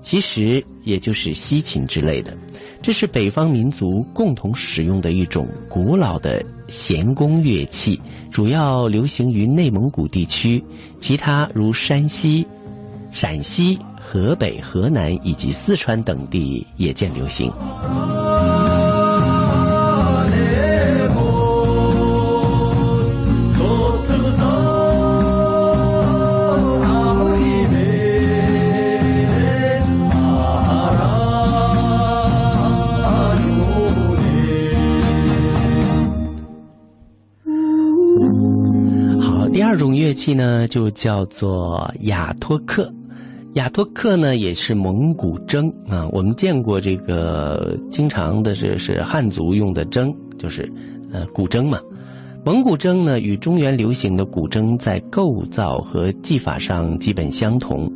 [0.04, 2.36] 其实也就是西琴之类的。
[2.82, 8.00] 这是北方民族共同使用的一种古老的弦弓乐器，
[8.32, 10.64] 主要流行于内蒙古地区，
[11.00, 12.46] 其他如山西、
[13.12, 17.52] 陕西、河北、河南以及四川等地也见流行。
[40.24, 42.90] 器呢，就叫做雅托克。
[43.56, 46.08] 雅托克呢，也是蒙古筝啊。
[46.14, 50.72] 我们见过这个，经常的是是汉族用的筝，就是
[51.12, 51.78] 呃古筝嘛。
[52.46, 57.92] 蒙古筝呢，与中原流行的古筝在构造和技法上基本相同，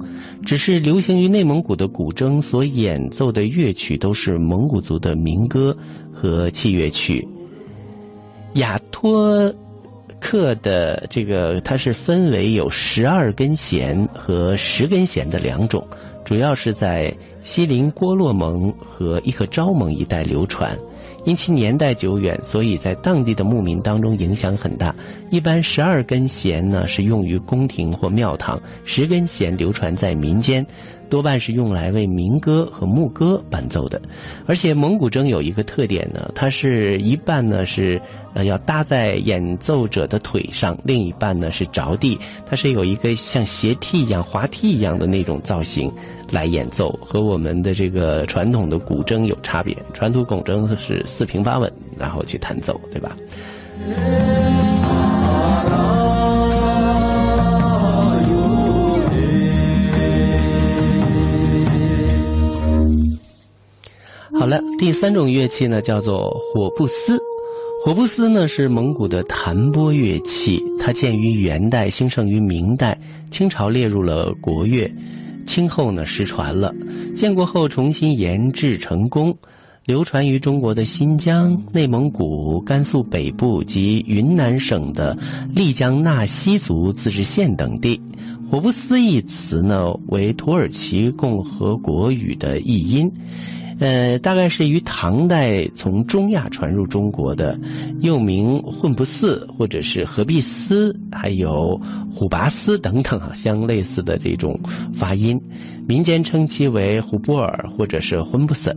[0.45, 5.73] 只是流行于内蒙古的古筝所演奏的乐曲都是蒙古族的民歌
[6.11, 7.25] 和器乐曲。
[8.55, 9.49] 雅托
[10.19, 15.85] 克的这个，它是分为有十二根弦和十根弦的两种，
[16.25, 17.13] 主要是在
[17.43, 20.77] 锡林郭勒盟和伊克昭盟一带流传。
[21.25, 24.95] 因其年代久远，所以在当地的牧民当中影响很大。
[25.29, 30.65] 一般十二根弦呢是用于宫廷或庙堂，十根弦流传在民间，
[31.09, 34.01] 多半是用来为民歌和牧歌伴奏的。
[34.45, 38.01] 而且蒙古筝有一个特点呢，它是一半呢是
[38.37, 45.91] 呃要搭在演奏者的腿上，另一半呢是着地，它是有一个像斜梯一样、滑梯一样的那种造型
[46.31, 49.75] 来演奏，和我们的这个传统的古筝有差别。
[49.93, 51.03] 传统古筝是。
[51.07, 53.17] 四平八稳，然后去弹奏，对吧？
[64.39, 67.19] 好了，第三种乐器呢，叫做火布斯。
[67.83, 72.99] 火布斯呢是蒙古的弹拨乐器，它建于元代，兴盛于明代，
[73.31, 74.91] 清朝列入了国乐，
[75.45, 76.73] 清后呢失传了，
[77.15, 79.35] 建国后重新研制成功。
[79.85, 85.17] 流传于中国的新疆、内蒙古、甘肃北部及云南省的
[85.49, 88.01] 丽江纳西族自治县等地。
[88.51, 93.09] 火布斯一词呢，为土耳其共和国语的译音。
[93.79, 97.57] 呃，大概是于唐代从中亚传入中国的，
[98.01, 101.79] 又名混布斯或者是合璧斯，还有
[102.13, 104.59] 虎拔斯等等啊，相类似的这种
[104.93, 105.39] 发音。
[105.87, 108.75] 民间称其为虎波尔或者是混布斯，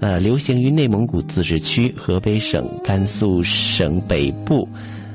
[0.00, 4.68] 呃，流行于内蒙古自治区、河北省、甘肃省北部。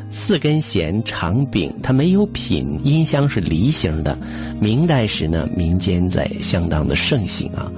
[0.09, 4.17] 四根弦长柄，它没有品，音箱是梨形的。
[4.59, 7.69] 明代时呢，民间在相当的盛行啊。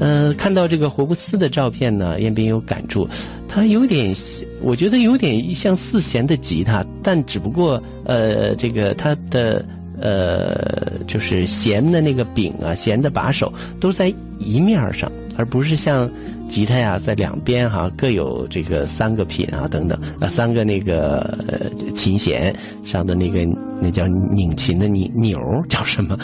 [0.00, 3.06] 呃，看到这个活布斯的照片呢，彦斌有感触，
[3.46, 4.14] 它有点，
[4.62, 9.62] 我觉得有点像四弦的吉他，但只不过呃，这个它的
[10.00, 16.10] 呃，就是弦的那个柄啊，弦的把手都在一面上，而不是像
[16.48, 23.46] 吉他呀，在两边哈各有这个三个品啊等等啊，三个那个琴弦上的那个
[23.82, 25.38] 那叫拧琴的拧钮
[25.68, 26.18] 叫什么？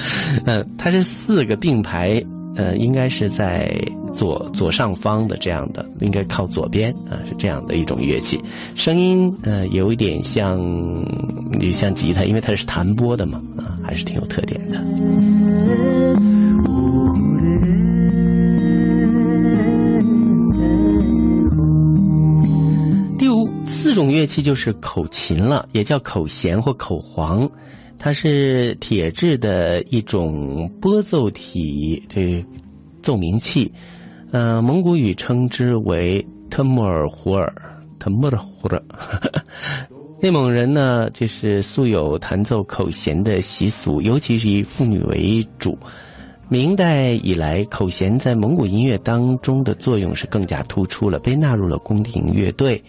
[0.46, 2.24] 嗯，它是四个并排。
[2.56, 3.70] 呃，应该是在
[4.14, 8.40] 左左上方的这样的，应该靠左边啊，是这样的一种乐器，
[8.74, 10.58] 声音呃有一点像，
[11.72, 14.82] 像吉他，因为它是弹拨的嘛，啊，还是挺有特点的。
[23.18, 27.48] 第五四种乐器就是口琴了，也叫口弦或口簧。
[27.98, 32.44] 它是铁制的一种拨奏体，这
[33.02, 33.72] 奏鸣器，
[34.30, 37.52] 呃，蒙古语称之为特木尔胡尔，
[37.98, 38.82] 特木尔胡尔。
[40.20, 45.78] 内蒙人呢，就是素有弹奏口弦的习俗，尤其是以妇女为主。
[46.48, 52.82] 明代以来，口弦在蒙古音乐当中的作用是更加突出了，被纳入了宫廷乐队。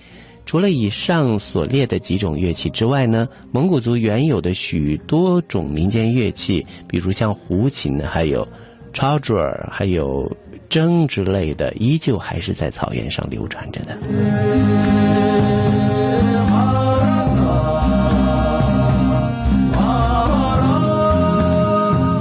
[0.47, 8.47] 除了以上所列的几种乐器之外呢，蒙古族原有的许多种民间乐器，比如像胡琴，还有
[8.93, 10.31] 超卓尔，还有
[10.69, 13.97] 筝之类的，依旧还是在草原上流传着的。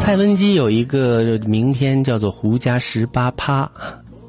[0.00, 3.62] 蔡文姬有一个名篇叫做《胡笳十八趴》。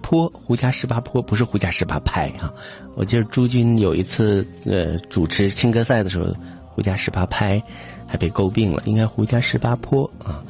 [0.09, 2.53] 坡胡家十八坡不是胡家十八拍啊！
[2.95, 6.33] 我记得朱军有一次呃主持青歌赛的时候，
[6.65, 7.61] 胡家十八拍
[8.07, 10.41] 还被诟病了，应该胡家十八坡啊。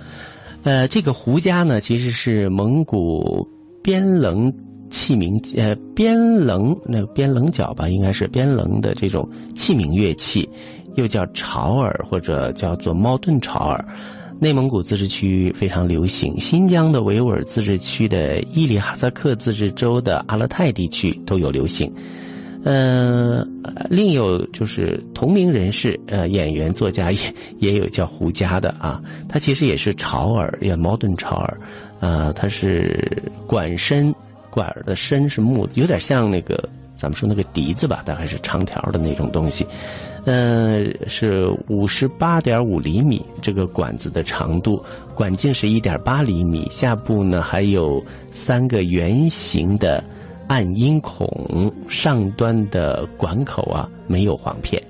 [0.62, 3.48] 呃，这个胡家呢，其实是蒙古
[3.82, 4.54] 边棱
[4.92, 10.48] 器皿呃边棱那个边棱角吧，应该是边棱的这种器皿乐器，
[10.94, 13.84] 又叫潮耳或者叫做猫盾潮耳。
[14.40, 21.92] 内蒙古自治区非常流行，新疆的维吾尔自治区的伊犁哈萨克自治州的阿勒泰地区都有流行。
[22.64, 23.48] 呃，
[23.90, 27.20] 另有就是同名人士，呃，演员作家也
[27.60, 31.58] 也有叫胡佳的啊，他其实也是潮耳，也矛盾潮耳，
[32.00, 34.14] 呃，他是管身，
[34.50, 39.66] 管的身是木，有点像那个咱们说那个笛子吧，大概是长条的那种东西，
[40.28, 44.84] 呃，是五十八点五厘米这个管子的长度，
[45.16, 48.04] 管径是一点八厘米，下部呢还有
[48.34, 50.04] 三个圆形的
[50.50, 54.84] 暗音孔，上端的管口啊没有簧片。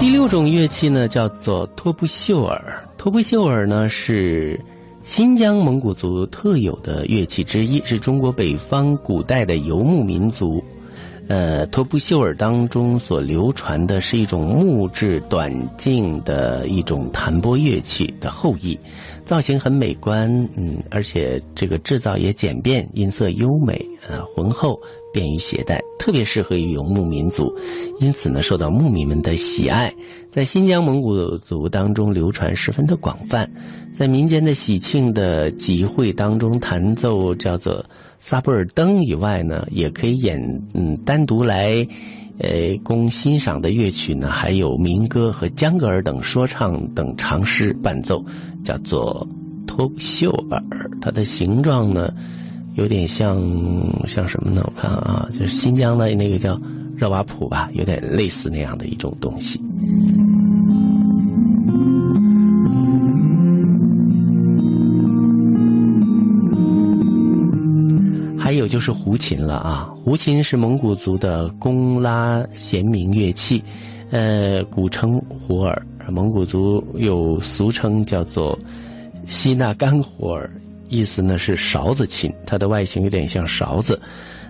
[0.00, 2.84] 第六种乐器呢，叫做托布秀尔。
[2.96, 4.58] 托布秀尔呢是
[5.02, 10.62] 新疆蒙古族特有的乐器之一，是中国北方古代的游牧民族。
[11.26, 18.78] 呃，托布秀尔当中所流传的是一种木质短径的一种弹拨乐器的后裔，
[19.24, 24.80] 造型很美观，嗯，而且这个制造也简便，音色优美，呃，浑厚，
[25.12, 27.52] 便于携带，特别适合于游牧民族，
[28.00, 29.92] 因此呢，受到牧民们的喜爱，
[30.30, 33.50] 在新疆蒙古族当中流传十分的广泛，
[33.94, 37.84] 在民间的喜庆的集会当中弹奏叫做。
[38.22, 40.38] 萨布尔登以外呢，也可以演
[40.74, 41.74] 嗯单独来，
[42.38, 48.22] 呃供欣赏的乐曲呢，还有民歌和江格尔等说唱等长诗伴奏，
[48.62, 49.26] 叫做
[49.66, 50.62] 托秀尔。
[51.00, 52.12] 它的形状呢，
[52.74, 53.38] 有点像
[54.06, 54.62] 像什么呢？
[54.64, 56.58] 我看啊，就是新疆的那个叫
[56.96, 59.60] 热瓦普吧，有点类似那样的一种东西。
[68.38, 69.88] 还有就是胡琴了啊！
[69.94, 73.62] 胡琴是蒙古族的弓拉弦鸣乐器，
[74.10, 75.80] 呃，古称胡尔。
[76.10, 78.58] 蒙古族有俗称叫做
[79.26, 80.50] 西纳干胡尔，
[80.90, 82.30] 意思呢是勺子琴。
[82.44, 83.98] 它的外形有点像勺子，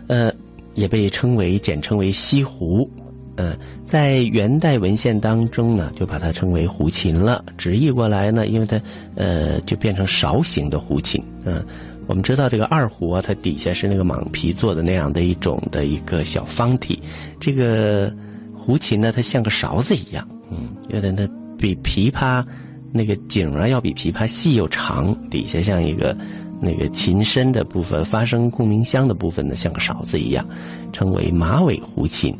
[0.09, 0.33] 呃，
[0.75, 2.91] 也被称为简称为西胡。
[3.37, 7.45] 呃，在元代文献当中呢，就把它称为胡琴了。
[7.57, 8.81] 直译过来呢，因为它
[9.15, 11.65] 呃就变成勺形的胡琴，嗯。
[12.07, 17.01] 我们知道这个二胡啊，它底下是那个蟒皮做的那样的一种的一个小方体。
[17.39, 18.13] 这个
[18.53, 21.25] 胡琴呢，它像个勺子一样，嗯，有点它
[21.57, 22.45] 比琵琶
[22.93, 26.17] 那个颈啊要比琵琶细又长，底下像一个
[26.61, 30.45] 那个琴身的部分，发声共鸣箱的部分呢像个勺子一样，
[30.93, 32.35] 称为马尾胡琴。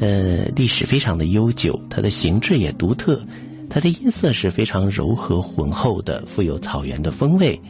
[0.00, 3.22] 呃，历史非常的悠久，它的形制也独特，
[3.70, 7.60] 它的音色是非常柔和浑厚的，富有草原的风味。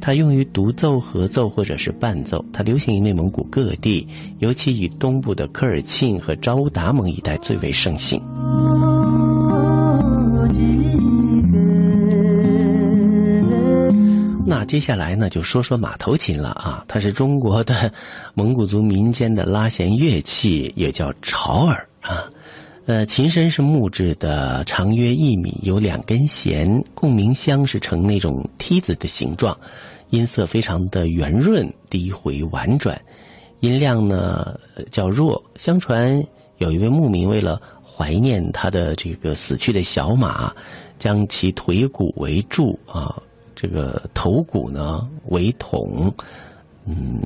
[0.00, 2.44] 它用于独奏、合奏或者是伴奏。
[2.52, 4.06] 它流行于内蒙古各地，
[4.40, 8.20] 尤其以东部的科尔沁和昭乌达盟一带最为盛行。
[14.52, 16.84] 那接下来呢，就说说马头琴了啊。
[16.86, 17.90] 它是中国的
[18.34, 22.28] 蒙古族民间的拉弦乐器，也叫潮耳啊。
[22.84, 29.56] 呃，琴身是木质的，长约一米，有两根弦，共鸣箱是呈那种梯子的形状。
[30.10, 33.00] 音色非常的圆润，低回婉转，
[33.60, 34.54] 音量呢
[34.90, 35.42] 较弱。
[35.56, 36.22] 相传
[36.58, 40.52] 有一位牧民为了怀念他的这个死去的小马，
[40.98, 43.16] 将其腿骨为柱啊，
[43.62, 46.12] 这个头骨呢为筒，
[46.84, 47.22] 嗯，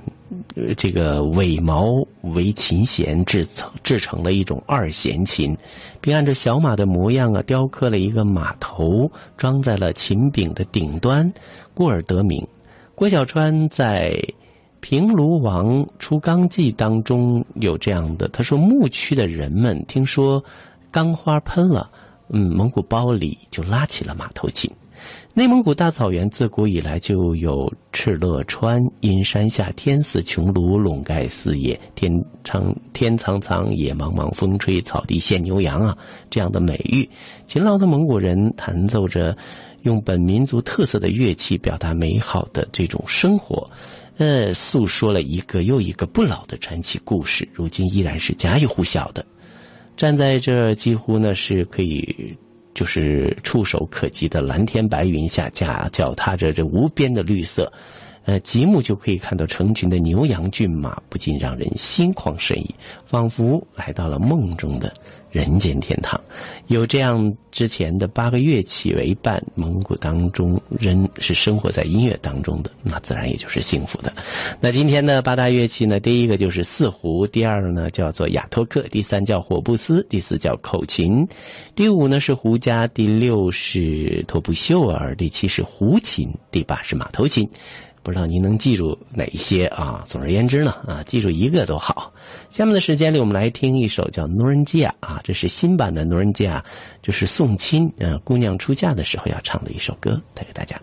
[0.77, 1.87] 这个尾毛
[2.35, 5.57] 为琴弦，制成制成了一种二弦琴，
[5.99, 11.33] 并按照小马的模样啊雕刻了一个马头，装在了琴柄的顶端，
[11.73, 12.47] 故而得名。
[12.95, 14.11] 郭小川在
[14.81, 20.45] 《平卢王出钢记》当中有这样的，他说：牧区的人们听说
[20.91, 21.91] 钢花喷了，
[22.29, 24.71] 嗯，蒙古包里就拉起了马头琴。
[25.35, 32.13] 内蒙古大草原自古以来就有敕勒川，阴山下天似穹庐，笼盖四野，天
[32.45, 35.97] 苍天苍苍，野茫茫，风吹草低见牛羊啊
[36.31, 37.09] 这样的美誉。
[37.47, 39.37] 勤劳的蒙古人弹奏着。
[39.83, 43.71] 用本民族特色的乐器表达美好的这种生活，
[44.17, 49.25] 呃，诉说了一个又一个不老的传奇故事，如今依然是家喻户晓的。
[49.97, 52.37] 站在这几乎呢是可以，
[52.77, 57.73] 就是触手可及的蓝天白云下，驾脚踏着这无边的绿色。
[58.27, 62.75] 呃，极目就可以看到成群的牛羊骏马，不禁让人心旷神怡，
[63.07, 64.93] 仿佛来到了梦中的
[65.31, 66.21] 人间天堂。
[66.67, 74.13] 有这样之前的八个乐器为伴，蒙古当中人是生活在音乐当中的，那自然也就是幸福的。
[74.61, 76.01] 那今天的八大乐器呢？
[76.01, 81.25] 第一个就是四胡，第二呢叫做雅托克，第三叫火布斯，第四叫口琴，
[81.77, 87.49] 第五呢是胡笳，第六是托布秀尔，第七是胡琴，第八是马头琴。
[88.07, 90.05] 不知道您能记住哪一些啊？
[90.07, 92.13] 总而言之呢，啊，记住一个都好。
[92.53, 96.65] 下面的时间里，我们来听一首叫《诺人基亚》啊，这是新版的《诺人基亚》，
[97.05, 100.81] 就是送亲，呃，姑娘出嫁的时候要唱的一首歌，带给大家。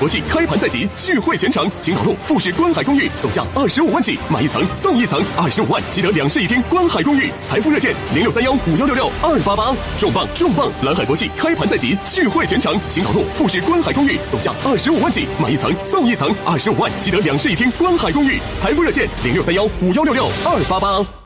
[0.00, 7.30] 国际开盘在即，聚会全场，请考路富士观海公寓，总价二十五万起，买一层送一层，二十五万即得两室一厅观海公寓。
[7.44, 9.76] 财富热线零六三幺五幺六六二八八。
[9.98, 10.70] 重磅重磅！
[10.82, 18.40] 蓝海国际开盘在即，聚会全场，请考路富士观海公寓，总价二十五万起，买一层送一层，二十五万即得两室一厅观海公寓。
[18.58, 21.19] 财富热线零六三幺五幺六六二八八。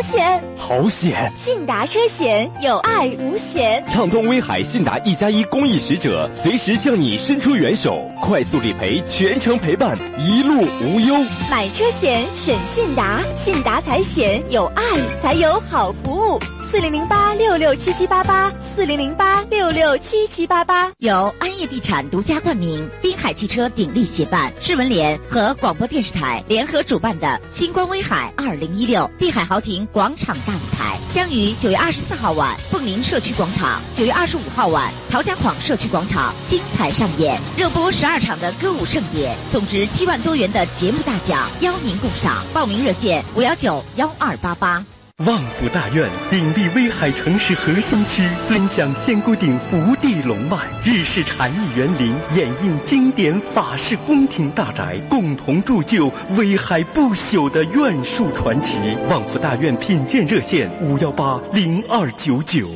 [0.00, 0.42] 好险！
[0.56, 1.30] 好险！
[1.36, 3.84] 信达车险，有爱无险。
[3.86, 11.14] 畅通威海信达一加一公益使者，随时向你伸出援手，快速理赔，全程陪伴，一路无忧。
[11.50, 14.82] 买车险选信达，信达财险，有爱
[15.20, 16.40] 才有好服务。
[16.70, 20.88] 四零零八六六七七八八，四零零八六六七七八八。
[20.98, 42.46] 由安业地产独家冠名，滨海汽车鼎力协办，市文联和广播电视台联合主办的“星光威海二零一六”碧海豪庭广场大舞台，将于九月二十四号晚凤林社区广场，九月二十五号晚陶家坊社区广场精彩上演，热播十二场的歌舞盛典，总值七万多元的节目大奖邀您共赏。
[42.54, 44.84] 报名热线五幺九幺二八八。
[45.26, 58.78] 旺福大院鼎立威海城市核心区，尊享仙姑顶福地龙脉，日式禅意园林掩映经典法式宫廷大宅，共同铸就威海不朽的院树传奇。
[59.10, 62.66] 旺福大院品鉴热线五幺八零二九九。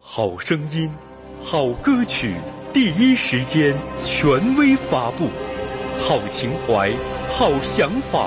[0.00, 0.90] 好声音，
[1.40, 2.34] 好歌曲，
[2.72, 3.72] 第一时间
[4.02, 4.26] 权
[4.56, 5.28] 威发布；
[5.96, 6.90] 好情怀，
[7.28, 8.26] 好想法，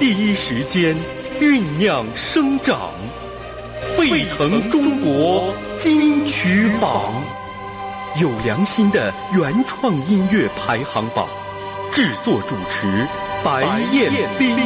[0.00, 0.96] 第一时间。
[1.40, 2.92] 酝酿生长，
[3.94, 7.12] 沸腾中国金曲榜，
[8.18, 11.28] 有良心的原创音乐排行榜，
[11.92, 13.06] 制作主持
[13.44, 14.56] 白彦斌。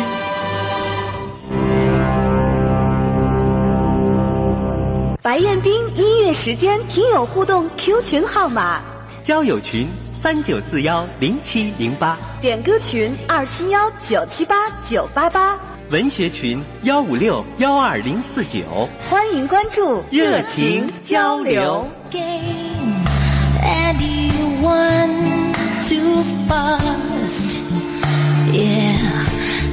[5.20, 8.80] 白彦斌音乐时间听友互动 Q 群号码：
[9.24, 9.88] 交友群
[10.22, 14.54] 三九四幺零七零八，点歌群二七幺九七八
[14.88, 15.58] 九八八。
[15.90, 21.84] 文学群幺五六幺二零四九，欢迎关注，热情交流。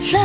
[0.03, 0.17] 什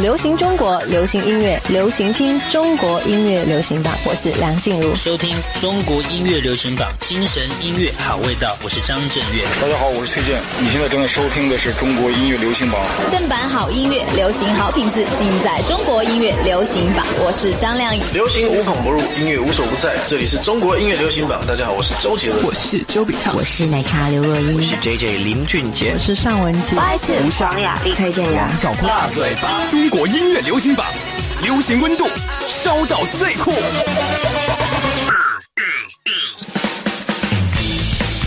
[0.00, 4.96] 流行中国流行音乐，流行听中国音乐流行榜，我是梁静茹。
[4.96, 9.44] 收听中国音乐流行榜，精神音乐好味道，我是张震岳。
[9.60, 10.40] 大家好，我是崔健。
[10.58, 12.80] 你现在正在收听的是中国音乐流行榜。
[13.10, 17.04] 正版好音乐，流行好品质，尽在中国音乐流行榜。
[17.22, 18.02] 我是张靓颖。
[18.14, 21.46] 流行无孔不入，音乐无所不在，这里是中国音乐流行榜。
[21.46, 22.42] 大家好，我是周杰伦。
[22.46, 23.34] 我是周笔畅。
[23.36, 24.56] 我是奶茶刘若英。
[24.56, 25.92] 我是 J J 林俊杰。
[25.92, 26.78] 我是尚雯婕、
[27.26, 29.60] 吴夏、雅丽、蔡健雅、小胖、大嘴巴。
[29.90, 30.86] 中国音乐流行榜，
[31.42, 32.06] 流行温度
[32.46, 33.50] 烧到最酷。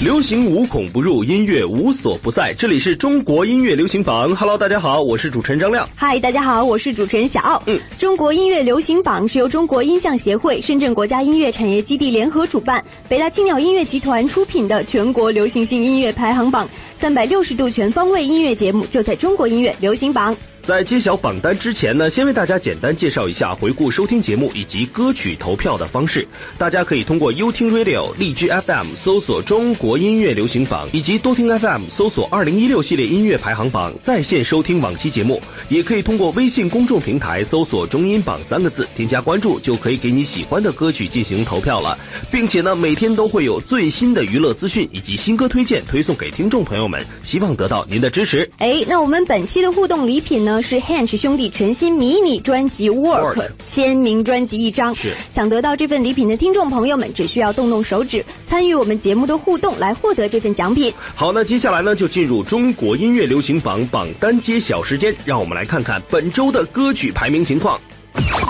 [0.04, 2.54] 流行无孔不入，音乐无所不在。
[2.56, 4.36] 这里是中国音乐流行榜。
[4.36, 5.88] Hello，大家好，我是主持人张亮。
[5.96, 7.64] 嗨，大家好，我是主持人小奥。
[7.68, 16.68] 嗯，中国音乐流行榜是由中国音像协会、深圳国家音乐产业基地联合主办，北大青鸟音乐集团出品的全国流行性音乐排行榜。
[17.00, 20.36] 三百六十度全方位音乐节目就在中国音乐流行榜。
[20.64, 26.26] 在揭晓榜单之前呢，先为大家简单介绍一下回顾收听节目以及歌曲投票的方式。
[26.58, 35.42] 大家可以通过优听 Radio、荔枝 FM 搜索“中国音乐流行榜”，以及多听 FM 搜索“二零一六系列音乐排行榜”，在线收听往期节目。
[35.68, 42.00] 也可以通过微信公众平台搜索“中音榜”三个字，添加关注，就可以给你喜欢的歌曲进行投票了。
[42.32, 48.50] 并且呢，每天都会有最新的娱乐资讯以及新歌推荐推送给听众朋友们，希望得到您的支持。
[48.60, 50.53] 哎，那我们本期的互动礼品呢？
[50.62, 54.94] 是 Hanch 兄弟全新迷你专辑《Work》签名专辑一张。
[54.96, 60.94] 是想得到这份礼品的听众朋友们，只需要动动手指参与我们节目的互动，来获得这份奖品。
[61.16, 67.80] 好，那接下来呢，就进入中国音乐流行榜榜单揭晓时间，让我们来看看本周的歌曲排名情况。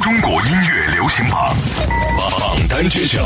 [0.04, 1.56] 中国音乐流行榜
[2.40, 3.24] 榜单揭晓。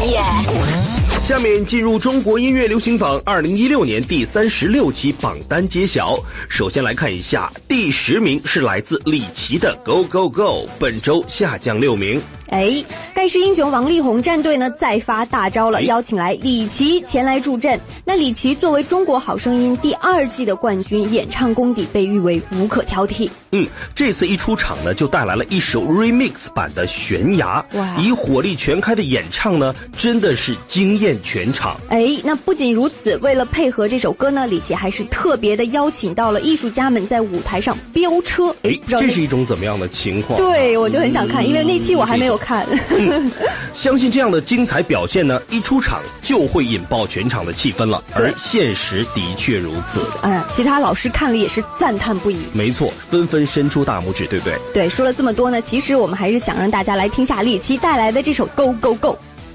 [1.27, 6.17] 下面进入中国音乐流行榜二零一六年第三十六期榜单揭晓。
[6.47, 12.21] 首先来看一下，第十名是来自李琦的《Go Go Go》，本周下降六名。
[12.49, 12.83] 哎，
[13.13, 17.79] 盖世英雄王力宏战队呢再发大招了，邀请来李琦前来助阵。
[18.05, 23.29] 那李琦作为《中国好声音》第二季的冠军，演唱功底被誉为无可挑剔。
[23.51, 27.63] 嗯，这次一出场呢，就带来了一首 remix 版的《悬崖》，
[28.01, 31.77] 以火力全开的演唱呢，真的是惊艳全场。
[31.89, 38.55] 哎，那不仅如此，为了配合这首歌呢，李琦还是特别的邀请到了艺术家们在舞台上飙车。
[38.63, 40.37] 哎，这是一种怎么样的情况？
[40.37, 42.65] 对，我就很想看，因为那期我还没有看。
[42.89, 43.31] 嗯、
[43.73, 48.03] 相信这样的精彩表现呢，一出场就会引爆全场的气氛了。
[48.13, 50.05] 而现实的确如此。
[50.23, 52.39] 嗯，其他老师看了也是赞叹不已。
[52.53, 54.53] 没错，纷纷伸出大拇指，对不对？
[54.73, 59.13] 对，说了这么多呢，其实我们还是想让大家来听下李琦带来的这首《Go Go Go》。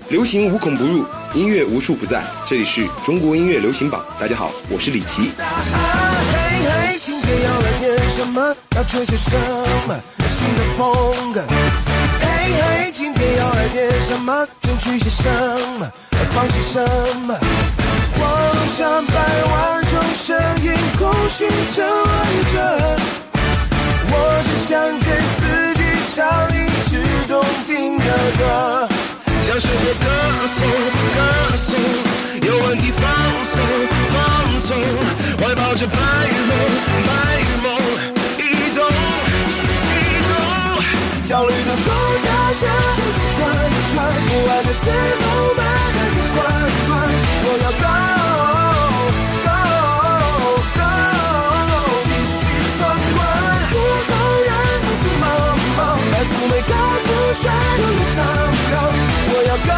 [0.09, 2.23] 流行无孔不入，音乐无处不在。
[2.47, 4.05] 这里是中国音乐流行榜。
[4.21, 5.31] 大家好，我是李琦。
[5.39, 8.55] 嘿嘿，今天要来点什么？
[8.77, 9.31] 要吹些什
[9.87, 9.99] 么
[10.29, 11.92] 新的风格？
[12.53, 14.47] 嘿嘿，今天要来点什么？
[14.61, 15.29] 争取些什
[15.79, 15.91] 么？
[16.35, 16.81] 放弃什
[17.27, 17.35] 么？
[18.21, 19.15] 网络上百
[19.45, 22.07] 万种声音，空虚着问
[22.53, 22.57] 着。
[24.15, 24.15] 我
[24.45, 24.71] 只想
[25.01, 25.09] 给
[25.41, 25.43] 自
[25.77, 25.81] 己
[26.15, 26.21] 唱
[26.51, 26.55] 一
[26.91, 26.93] 支
[27.27, 28.05] 动听的
[28.39, 28.43] 歌。
[29.45, 30.07] 将世界歌
[30.55, 30.61] 颂，
[31.17, 31.19] 歌
[31.57, 31.73] 颂，
[32.49, 33.03] 有问题放
[33.51, 33.57] 松，
[34.13, 34.17] 放
[34.69, 34.71] 松，
[35.41, 35.97] 怀抱着白
[36.49, 36.51] 梦，
[37.07, 37.11] 白
[37.63, 37.67] 梦，
[38.39, 38.41] 移
[38.77, 38.79] 动，
[39.89, 39.99] 移
[40.29, 40.31] 动。
[41.25, 41.55] 焦虑
[42.63, 42.71] 的狗
[43.37, 43.41] 叫着，
[43.93, 43.99] 转，
[44.29, 44.87] 不安的自
[45.21, 45.25] 由
[45.57, 46.39] 慢慢的缓
[46.87, 46.91] 缓，
[47.45, 47.85] 我要 go
[49.45, 49.51] go
[50.79, 50.81] go，
[52.03, 52.41] 继续
[52.79, 52.81] 闯
[53.17, 53.21] 关，
[53.73, 53.77] 我
[59.49, 59.71] 要 go。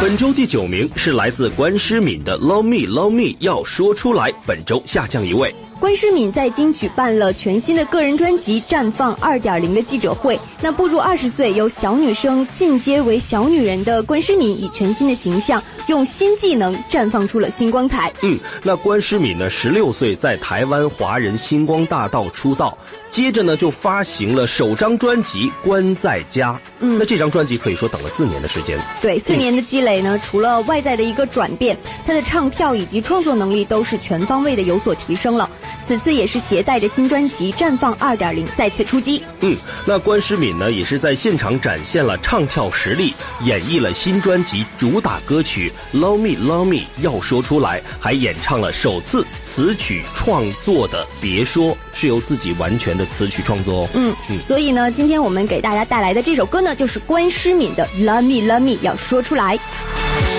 [0.00, 5.54] 本周第九名是来自关诗敏的《Love Me Love Me》，要说出来，本周下降一位。
[5.82, 10.38] 关诗敏在京举办了全新的个人专辑《绽放二点零》的记者会。
[10.60, 18.12] 那步入二十岁，由小女生进阶为小女人的关诗敏，以全新的形象，用新技能绽放出了新光彩。
[18.22, 22.78] 嗯，那关诗敏呢，十六岁在台湾华人星光大道出道，
[23.10, 26.52] 接着呢就发行了首张专辑《关在家》。
[26.78, 28.78] 嗯，那这张专辑可以说等了四年的时间。
[29.00, 31.76] 对，四年的积累呢，除了外在的一个转变，
[32.06, 35.50] 她的唱跳以及创作能力都是全方位的有所提升了。
[35.86, 39.22] 此次也是携带着新专辑《绽放二点零》再次出击。
[39.40, 39.54] 嗯，
[39.84, 53.88] 那关诗敏呢，也是在现场展现了唱跳实力，演绎了新专辑主打歌曲《Love Me Love Me》，要说出来，还演唱了首次词曲创作的《别说》，是由自己完全的词曲创作哦。
[53.94, 59.58] 嗯嗯，所以呢，今天我们给大家带来的这首歌呢，就是关诗敏的《Love Me Love Me》，要说出来。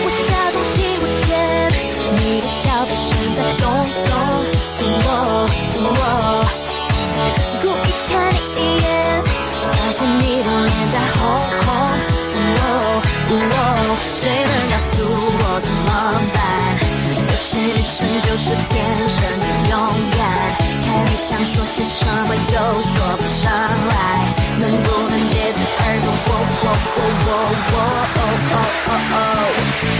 [0.05, 1.31] 我假装听不见
[2.13, 3.65] 你的脚步声在咚
[4.05, 4.13] 咚，
[14.23, 15.89] 谁能告诉我怎么
[16.33, 16.37] 办？
[17.27, 19.71] 有些女生就是天生的勇
[20.11, 20.21] 敢，
[20.81, 23.51] 开口想说些什么又说不上
[23.89, 23.93] 来，
[24.59, 26.07] 能不能借着耳朵？
[26.23, 26.25] 喔
[26.55, 26.67] 喔
[27.27, 27.31] 喔
[27.71, 27.75] 喔
[28.49, 28.55] 喔
[28.87, 29.92] 哦哦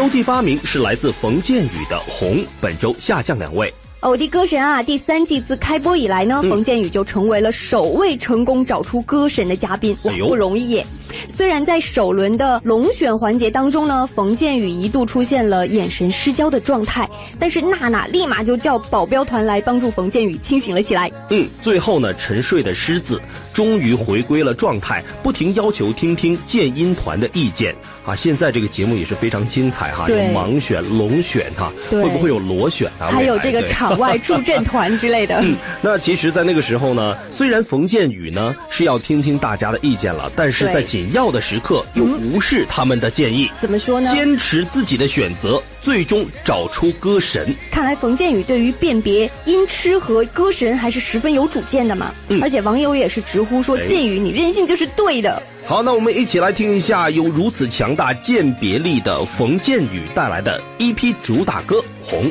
[0.00, 3.70] 周第八名是来自冯建宇的《红》，本周下降两位。
[4.00, 10.86] 偶的歌神啊，第三季自开播以来呢，嗯冯建宇就成为了首位成功找出歌神的嘉宾，不容易耶。
[11.28, 17.06] 虽然在首轮的龙选环节当中呢，冯建宇一度出现了眼神失焦的状态，
[17.38, 21.10] 但是娜娜立马就叫保镖团来帮助冯建宇清醒了起来。
[21.28, 23.20] 嗯，最后呢，沉睡的狮子
[23.52, 27.74] 终于回归了状态，不停要求听听建音团的意见
[28.06, 28.16] 啊。
[28.16, 33.10] 现在这个节目也是非常精彩哈，有盲选、龙选哈，对会不会有螺选啊？
[33.10, 35.40] 还有这个场外助阵团之类的。
[35.42, 44.10] 嗯，那其实，在那个时候呢，虽然冯建宇呢是要听听大家的意见了，但是在紧要的时刻又无视他们的建议，怎么说呢？
[44.12, 47.54] 坚持自己的选择，最终找出歌神。
[47.70, 52.12] 看来冯建宇对于辨别音痴和歌神还是十分有主见的嘛。
[52.28, 55.42] 嗯而且网友也是直呼说：“哎建宇，你任性就是对的。
[55.66, 62.24] 好，那我们一起来听一下有如此强大鉴别力的冯建宇带来的一批主打歌《红》。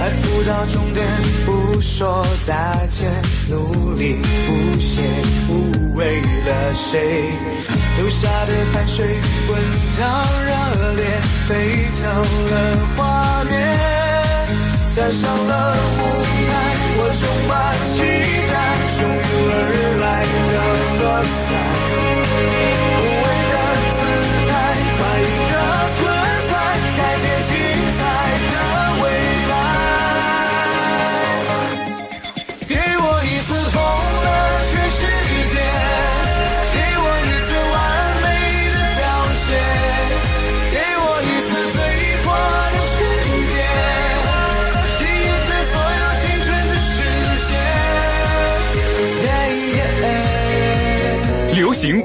[0.00, 1.06] 还不到终点，
[1.44, 3.12] 不说再见，
[3.50, 4.16] 努力
[4.46, 5.02] 不懈，
[5.46, 7.28] 不为了谁，
[7.98, 9.60] 留下的汗水滚
[9.98, 10.00] 烫
[10.46, 10.48] 热
[10.94, 11.04] 烈，
[11.46, 11.48] 沸
[12.00, 12.02] 腾
[12.50, 12.52] 了
[12.96, 13.52] 画面，
[14.96, 16.00] 站上了舞
[16.48, 16.50] 台，
[16.96, 17.52] 我充满
[17.84, 18.00] 期
[18.48, 18.52] 待，
[18.96, 19.54] 汹涌而
[20.00, 20.04] 来
[20.48, 20.52] 的
[20.96, 21.00] 喝
[21.44, 21.48] 彩，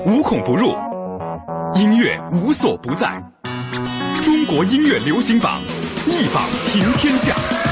[0.05, 0.75] 无孔不入，
[1.75, 3.21] 音乐无所不在。
[4.23, 5.61] 中国音乐流行榜，
[6.07, 7.64] 一榜平天下。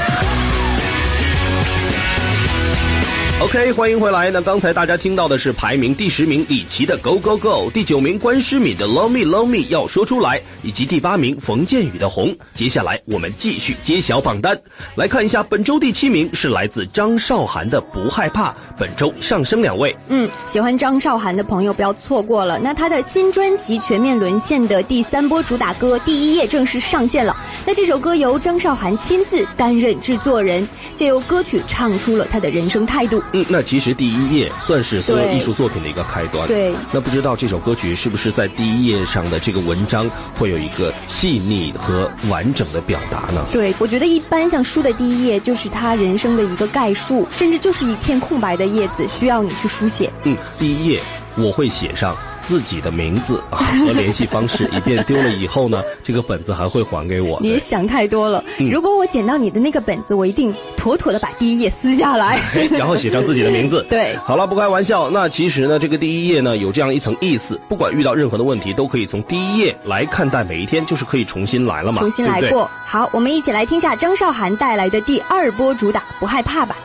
[3.42, 4.30] OK，欢迎回来。
[4.30, 12.28] 那刚才大家听到的是排名第十名李琦的《Go Go Go》，第九名关诗敏的《Love Me Love Me》要说出来，以及第八名冯建宇的《红》。
[12.54, 14.58] 接下来我们继续揭晓榜单，
[14.94, 19.94] 来看一下本周第七名是来自张韶涵的《不害怕》，本周上升两位。
[20.08, 22.58] 嗯，喜欢张韶涵的朋友不要错过了。
[22.58, 27.36] 那她的新专辑《全面沦陷》的第三波主打歌《第一页》正式上线了。
[27.66, 33.22] 那这首歌由张韶涵亲自担任制作人，借由歌曲唱出了她的人生态度。
[33.32, 36.46] 嗯，那其实第一页算是所有艺术作品的一个开端。
[36.46, 43.44] 对那不知道这首歌曲是不是在第一页上的这个文章会有一个细腻和完整的表达呢？
[43.52, 50.12] 对，我觉得一般像书的第一页就是他人生的一个概述，甚至就是一片空白的叶子，需要你去书写。
[50.24, 51.00] 嗯，第一页
[51.36, 57.38] 我会写上自己的名字啊和联系方式， 以便丢了以后呢，这个本子还会还给我。
[57.40, 58.42] 你想太多了。
[58.58, 62.40] 嗯如果我捡到你的那个本子，我一定妥妥的把第一页撕下来，
[62.72, 63.84] 然后写上自己的名字。
[63.90, 65.08] 对，好了，不开玩笑。
[65.10, 72.70] 那其实呢，这个第一页呢有这样一层意思，不管遇到任何的问题，都可以从第一页来看待每一天，就是可以重新来了嘛，重新来对对过。
[72.84, 76.76] 好，我们一起来听下张韶涵带来的第二波主打《不害怕》吧。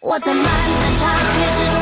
[0.00, 0.50] 我在漫漫
[1.00, 1.73] 长夜之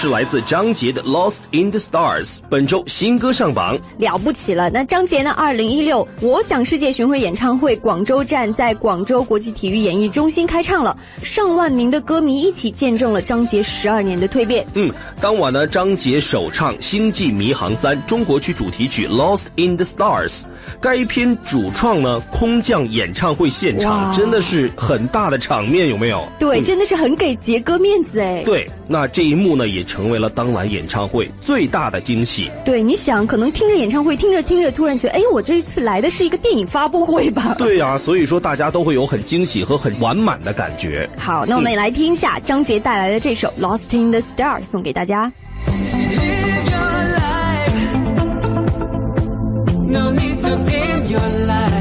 [0.00, 4.70] 是来自张杰的《Lost in the Stars》，本周新歌上榜，了不起了。
[4.70, 5.32] 那张杰呢？
[5.32, 14.64] 二零一六我想世界巡回演唱会广州站在广州国际体育演艺中心开唱了，上万名的歌迷一起见证了张杰十二年的蜕变。
[14.74, 14.88] 嗯，
[15.20, 20.42] 当晚呢，张杰首唱《星际迷航三》中国区主题曲《Lost in the Stars》，
[20.80, 26.24] 该片主创呢空降演唱会现场，真的是很大的场面，有没有？
[26.38, 28.44] 对，嗯、真的是很给杰哥面子哎。
[28.44, 32.50] 对，那这一幕呢也成为了当晚演唱会最大的惊喜。
[32.64, 37.54] 对，你想，可能听着演唱会，听着听着，突然觉得，哎，我这一次来的是一个电影发布会吧？
[37.58, 41.08] 对呀、啊，所以说大家都会有很惊喜和很完满的感觉。
[41.18, 45.30] 好，那我们也来听一下张杰带来的这首《Lost in the Stars》，送给大家。
[49.90, 51.77] No need to dim your light.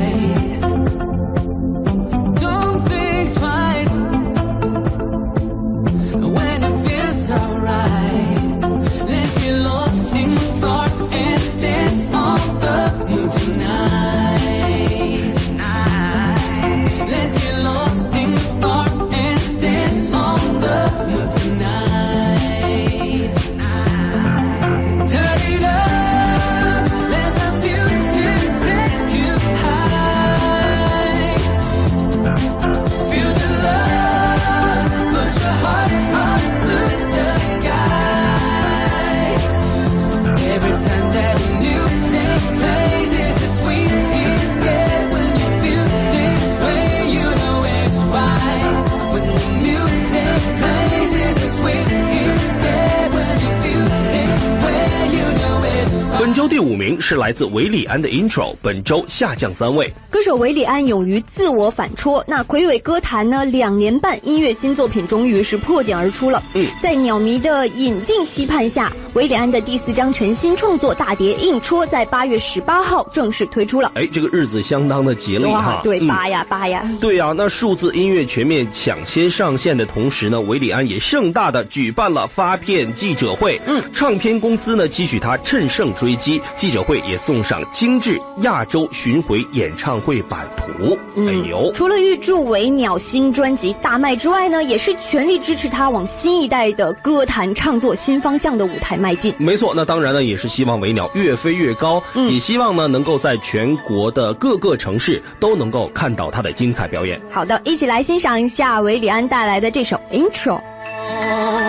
[56.58, 59.94] 第五名是来自韦礼安的 Intro，本周下降三位。
[60.10, 66.44] 歌手韦礼安勇于自我反戳，那魁伟歌坛呢两年半音乐新作品终于是破茧而出了。
[66.56, 73.92] 嗯，在鸟迷的引进期盼下，韦礼安的第四张全新创作大碟《硬戳》在八月十八号正式推出了。
[73.94, 75.82] 哎，这个日子相当的吉利哈。
[75.84, 76.84] 对，嗯八呀八呀。
[77.00, 83.62] 对呀、那数字音乐全面抢先上线的同时呢，韦礼安也盛大的举办了发片记者会。
[83.68, 90.98] 嗯，唱片公司呢期许他趁胜追击，记者会也送上精致亚洲巡回演唱会版图。
[91.28, 99.34] 哎呦，除了预祝维鸟新专辑大卖之外呢，也是全力支持他往新一代的歌坛唱作新方向的舞台迈进。
[99.38, 107.20] 没错，那当然呢，也是希望维鸟越飞越高，嗯也希望呢能够在全国的各个城市都能够看到他的精彩表演。
[107.30, 110.60] 好的，一起来欣赏一下韦礼安带来的这首 Intro。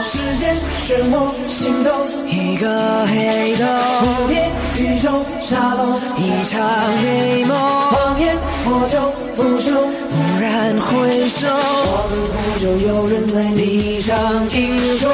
[0.03, 0.55] 时间
[0.87, 1.17] 漩涡，
[1.49, 1.93] 心动
[2.29, 5.09] 一个黑洞，蝴蝶宇宙
[5.41, 6.61] 沙漏，一场
[7.03, 9.01] 美梦，谎言破旧
[9.35, 9.73] 腐朽，
[10.11, 14.17] 蓦然回首，我们不久有人在地上
[14.51, 15.11] 硬说，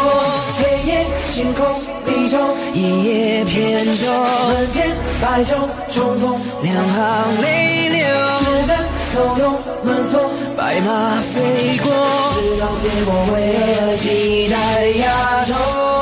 [0.59, 1.65] 黑夜星空
[2.07, 2.39] 离愁，
[2.75, 4.07] 一叶扁舟，
[4.49, 4.91] 门前
[5.21, 5.55] 白昼
[5.89, 8.05] 重逢，两行泪流，
[9.15, 9.53] 指针抖动
[9.85, 10.21] 门缝，
[10.57, 11.89] 白马飞过，
[12.35, 13.37] 知道结果为
[13.77, 15.94] 了期待丫头。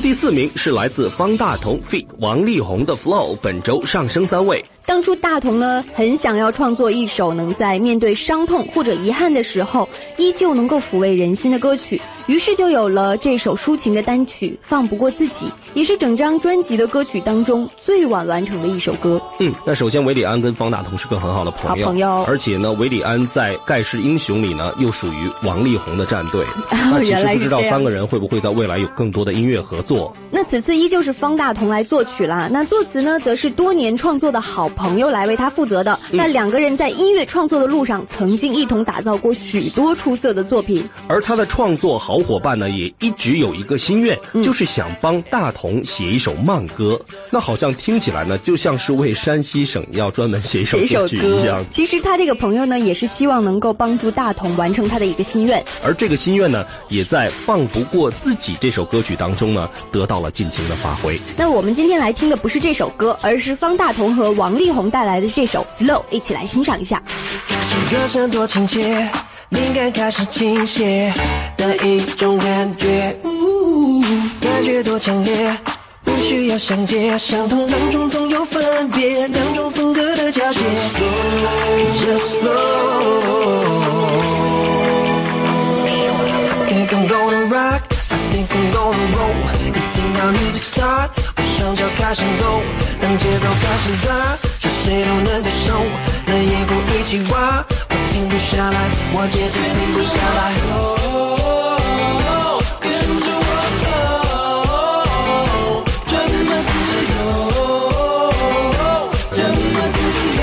[0.00, 4.64] 第四名是来自方大同 feat 王力宏的 Flow，本周上升三位。
[4.88, 9.86] 当初大同呢，很想要创作一首能在面对伤痛或者遗憾的时候，
[10.16, 15.44] 依旧能够抚慰人心的歌曲，于是就有了这首抒情的单曲《放不过自己》，
[15.74, 19.20] 也是整张专辑的歌曲当中最晚完成的一首歌。
[19.40, 26.46] 嗯，那首先韦礼安跟方大同是个很好的朋友，好朋友而且呢，韦礼安在《盖世英雄》里呢，又属于王力宏的战队。
[26.90, 30.16] 那其原来是实不知道三个人会不会在未来有更多的音乐合作？
[30.30, 35.92] 那此次依旧是方大同来作曲啦，那作词呢，则是多年创作的好朋友来为他负责的。
[36.12, 40.82] 嗯那两个人在音乐创作的路上，曾经一同打造过许多出色的作品。
[41.08, 46.98] 而他的创作好伙伴呢，也一直有一个心愿，嗯就是想帮大同写一首慢歌。
[47.30, 51.64] 那好像听起来呢，就像是为山西省要专门写一首写一首歌曲一样。。
[51.70, 55.62] 其实他这个朋友呢，也是希望能够帮助大同完成他的一个心愿。
[55.84, 61.20] 而这个心愿呢，也在《放不过自己》这首歌曲当中呢，得到了尽情的发挥。
[61.36, 67.02] 那我们今天来听的不是这首歌，而是方大同和王力宏带来的这首《Flow》，一起来欣赏一下。
[67.70, 69.08] 这歌声多亲切，
[69.50, 71.12] 灵感开始倾泻
[71.56, 74.02] 的一种感觉，呜
[74.40, 75.56] 感觉多强烈，
[76.04, 80.60] 不需要详解，相同当中总有分别，两种风格的交界
[81.92, 83.38] ，Just flow。
[86.50, 89.34] I think I'm gonna rock, I think I'm gonna roll。
[89.64, 92.62] 一听到 music start，我双脚开始抖，
[93.00, 94.08] 当节奏开始抓，
[94.68, 95.66] 谁都能感受。
[96.26, 98.78] 那衣服一起挖，我停不下来，
[99.12, 100.40] 我节奏停不下来。
[100.70, 100.76] 哦，
[102.80, 102.86] 跟
[103.20, 103.48] 着我
[103.82, 103.86] 走，
[106.06, 106.12] 这
[106.44, 106.70] 么自
[107.12, 107.16] 由，
[109.32, 109.38] 这
[109.72, 109.98] 么自
[110.40, 110.42] 由。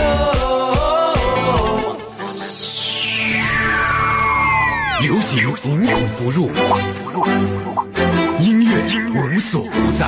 [5.02, 6.38] 流行无孔不入，
[8.40, 8.72] 音乐。
[9.16, 10.02] 无所不在。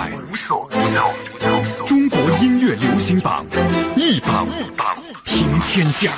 [0.47, 0.49] 中
[2.41, 3.45] 音乐流行榜
[3.95, 4.47] 一榜
[5.25, 6.11] 平天下。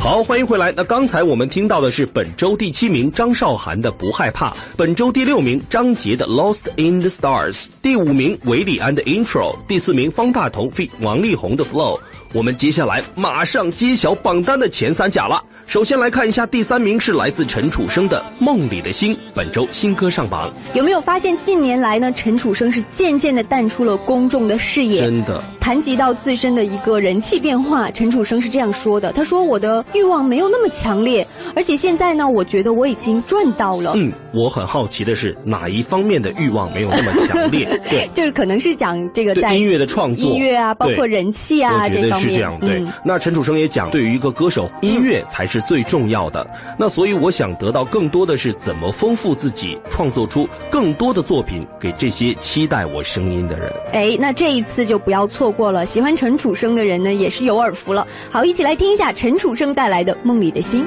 [0.00, 0.72] 好，欢迎回来。
[0.76, 11.98] 那刚才我们听到的是本周第七名张韶涵的《不害怕》，本周第六名张杰的《Lost in the Stars》，第五名韦礼安的《Intro》，第四名方大同费王力宏的《Flow》。
[12.32, 15.42] 我们接下来马上揭晓榜单的前三甲了。
[15.70, 20.52] 首先来看一下，第三名是来自陈楚生的《梦里的星》，本周新歌上榜。
[20.74, 25.00] 有没有发现近年来呢，陈楚生是渐渐的淡出了公众的视野？
[25.00, 25.40] 真的。
[25.60, 31.24] 谈及到自身的一个人气变化，陈楚生是这样说的：“他说我的欲望没有那么强烈，
[31.54, 37.66] 而且现在呢，我觉得我已经赚到了。”嗯，我很好奇的是哪一方面的欲望没有那么强烈？
[37.88, 42.28] 对，就是可能是讲这个在音乐的创作、音乐啊，包括人气啊这方面。
[42.28, 42.80] 是这样，对。
[42.80, 46.46] 嗯、那陈楚生也讲，对于一个歌手，音乐才是最重要的。
[46.78, 53.72] 那所以我想得到更多的是怎么丰富自己，创作出更多的作品给这些期待我声音的人。
[53.92, 55.86] 哎，那这一次就不要错过了。
[55.86, 58.06] 喜欢陈楚生的人呢，也是有耳福了。
[58.30, 60.82] 好，一起来听一下陈楚生带来的《梦里的心》。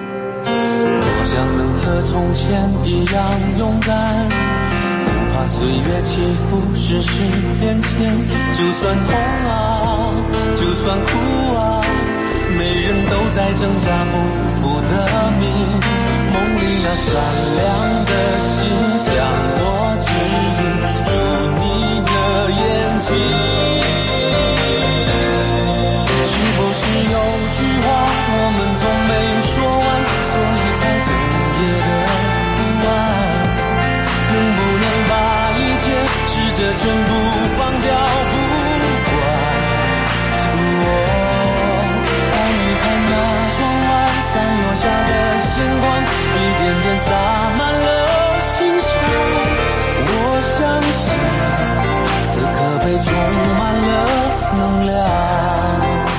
[0.46, 4.28] 我想能和从前一样勇敢，
[5.06, 7.22] 不怕岁月起伏，世事
[7.60, 7.90] 变迁。
[8.54, 9.16] 就算痛
[9.48, 10.14] 啊，
[10.56, 11.10] 就算哭
[11.56, 11.82] 啊，
[12.58, 15.42] 每人都在挣扎不服的命。
[16.34, 17.06] 梦里要闪
[17.58, 17.62] 亮
[18.06, 18.56] 的星，
[19.02, 19.10] 将
[19.60, 19.62] 我
[20.02, 20.42] 指引
[21.06, 21.10] 如
[21.60, 21.62] 你
[22.04, 22.10] 的
[22.52, 22.62] 眼
[23.02, 23.10] 睛。
[26.26, 26.82] 是不是
[27.12, 27.16] 有
[27.54, 27.86] 句话
[28.36, 29.12] 我们从没
[29.52, 29.86] 说完，
[30.32, 31.08] 所以才整
[31.60, 31.88] 夜的
[32.58, 32.90] 不安？
[34.32, 35.12] 能不能把
[35.58, 35.86] 一切
[36.28, 37.10] 试着全部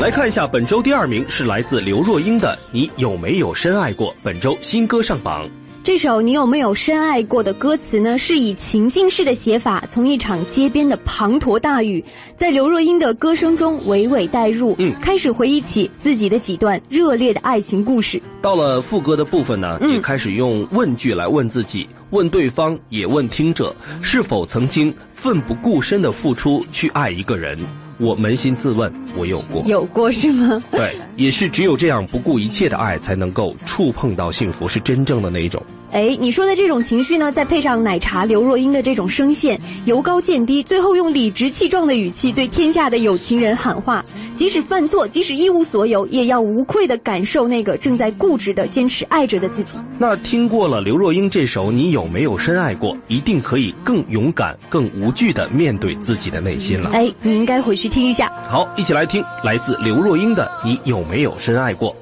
[0.04, 5.48] 来看一下本周第二名是来自刘若英的《你有没有深爱过》，本周新歌上榜。
[5.82, 12.04] 这首《你有没有深爱过》的歌词呢，是以情境式的写法，从一场街边的滂沱大雨，
[12.36, 18.22] 在刘若英的歌声中娓娓带入，嗯，开始回忆起自己的几段热烈的爱情故事。
[18.42, 27.56] 到了副歌的部分呢，嗯也开始用问句来问自己，问对方，也问听者，是否曾经奋不顾身的付出去爱一个人？
[27.98, 30.62] 我扪心自问，我有过，有过是吗？
[30.70, 35.62] 对，也是只有这样不顾一切的爱，才能够触碰到幸福，是真正的那一种。
[35.94, 44.02] 哎，你说的这种情绪呢，再配上奶茶刘若英的这种声线，由高见低，最后用理直气壮的语气对天下的有情人喊话：
[44.34, 49.78] 即使犯错，即使一无所有，也要无愧的感受那个正在固执的坚持爱着的自己。
[49.96, 56.90] 那听过了刘若英这首《你有没有深爱过》，一定可以更勇敢、更无惧的面对自己的内心了。
[56.92, 58.28] 哎，你应该回去听一下。
[58.50, 61.92] 好，一起来听来自刘若英的《你有没有深爱过》。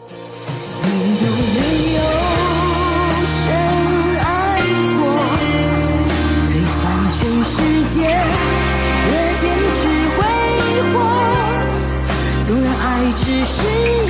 [13.45, 14.02] 是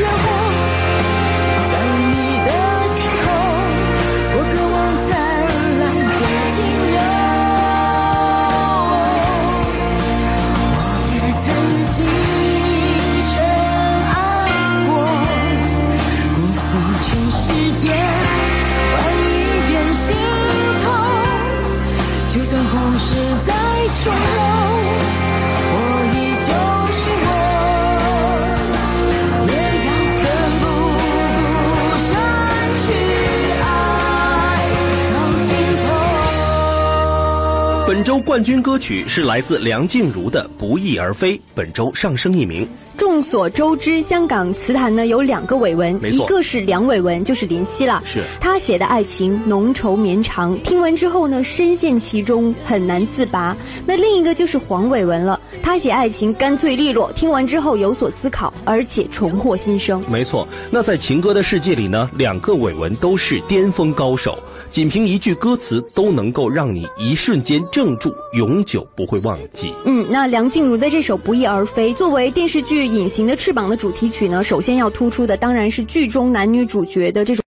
[38.03, 42.69] 本周冠军歌曲是来自梁静茹的《不翼而飞》，本周上升一名。
[42.97, 48.03] 众所周知，香港词坛呢有两个伟文，一个是梁伟文，就是林夕了。
[48.05, 53.57] 是他写的爱情浓稠绵长，听完之后呢，深陷其中很难自拔。
[53.87, 60.03] 那另一个就是黄伟文了，他写爱情干脆利落，听完之后有所思考，而且重获新生。
[60.11, 64.37] 没错，那在情歌的世界里呢，两个伟文都是巅峰高手，
[64.73, 67.65] 仅凭一句歌词都能够让你一瞬间
[67.99, 69.73] 住，永久不会忘记。
[69.85, 77.41] 嗯，那梁静茹的这首《不翼而飞》作为电视剧《隐形的翅膀》的主题曲呢，首先要突出的当然是剧中男女主角的这种。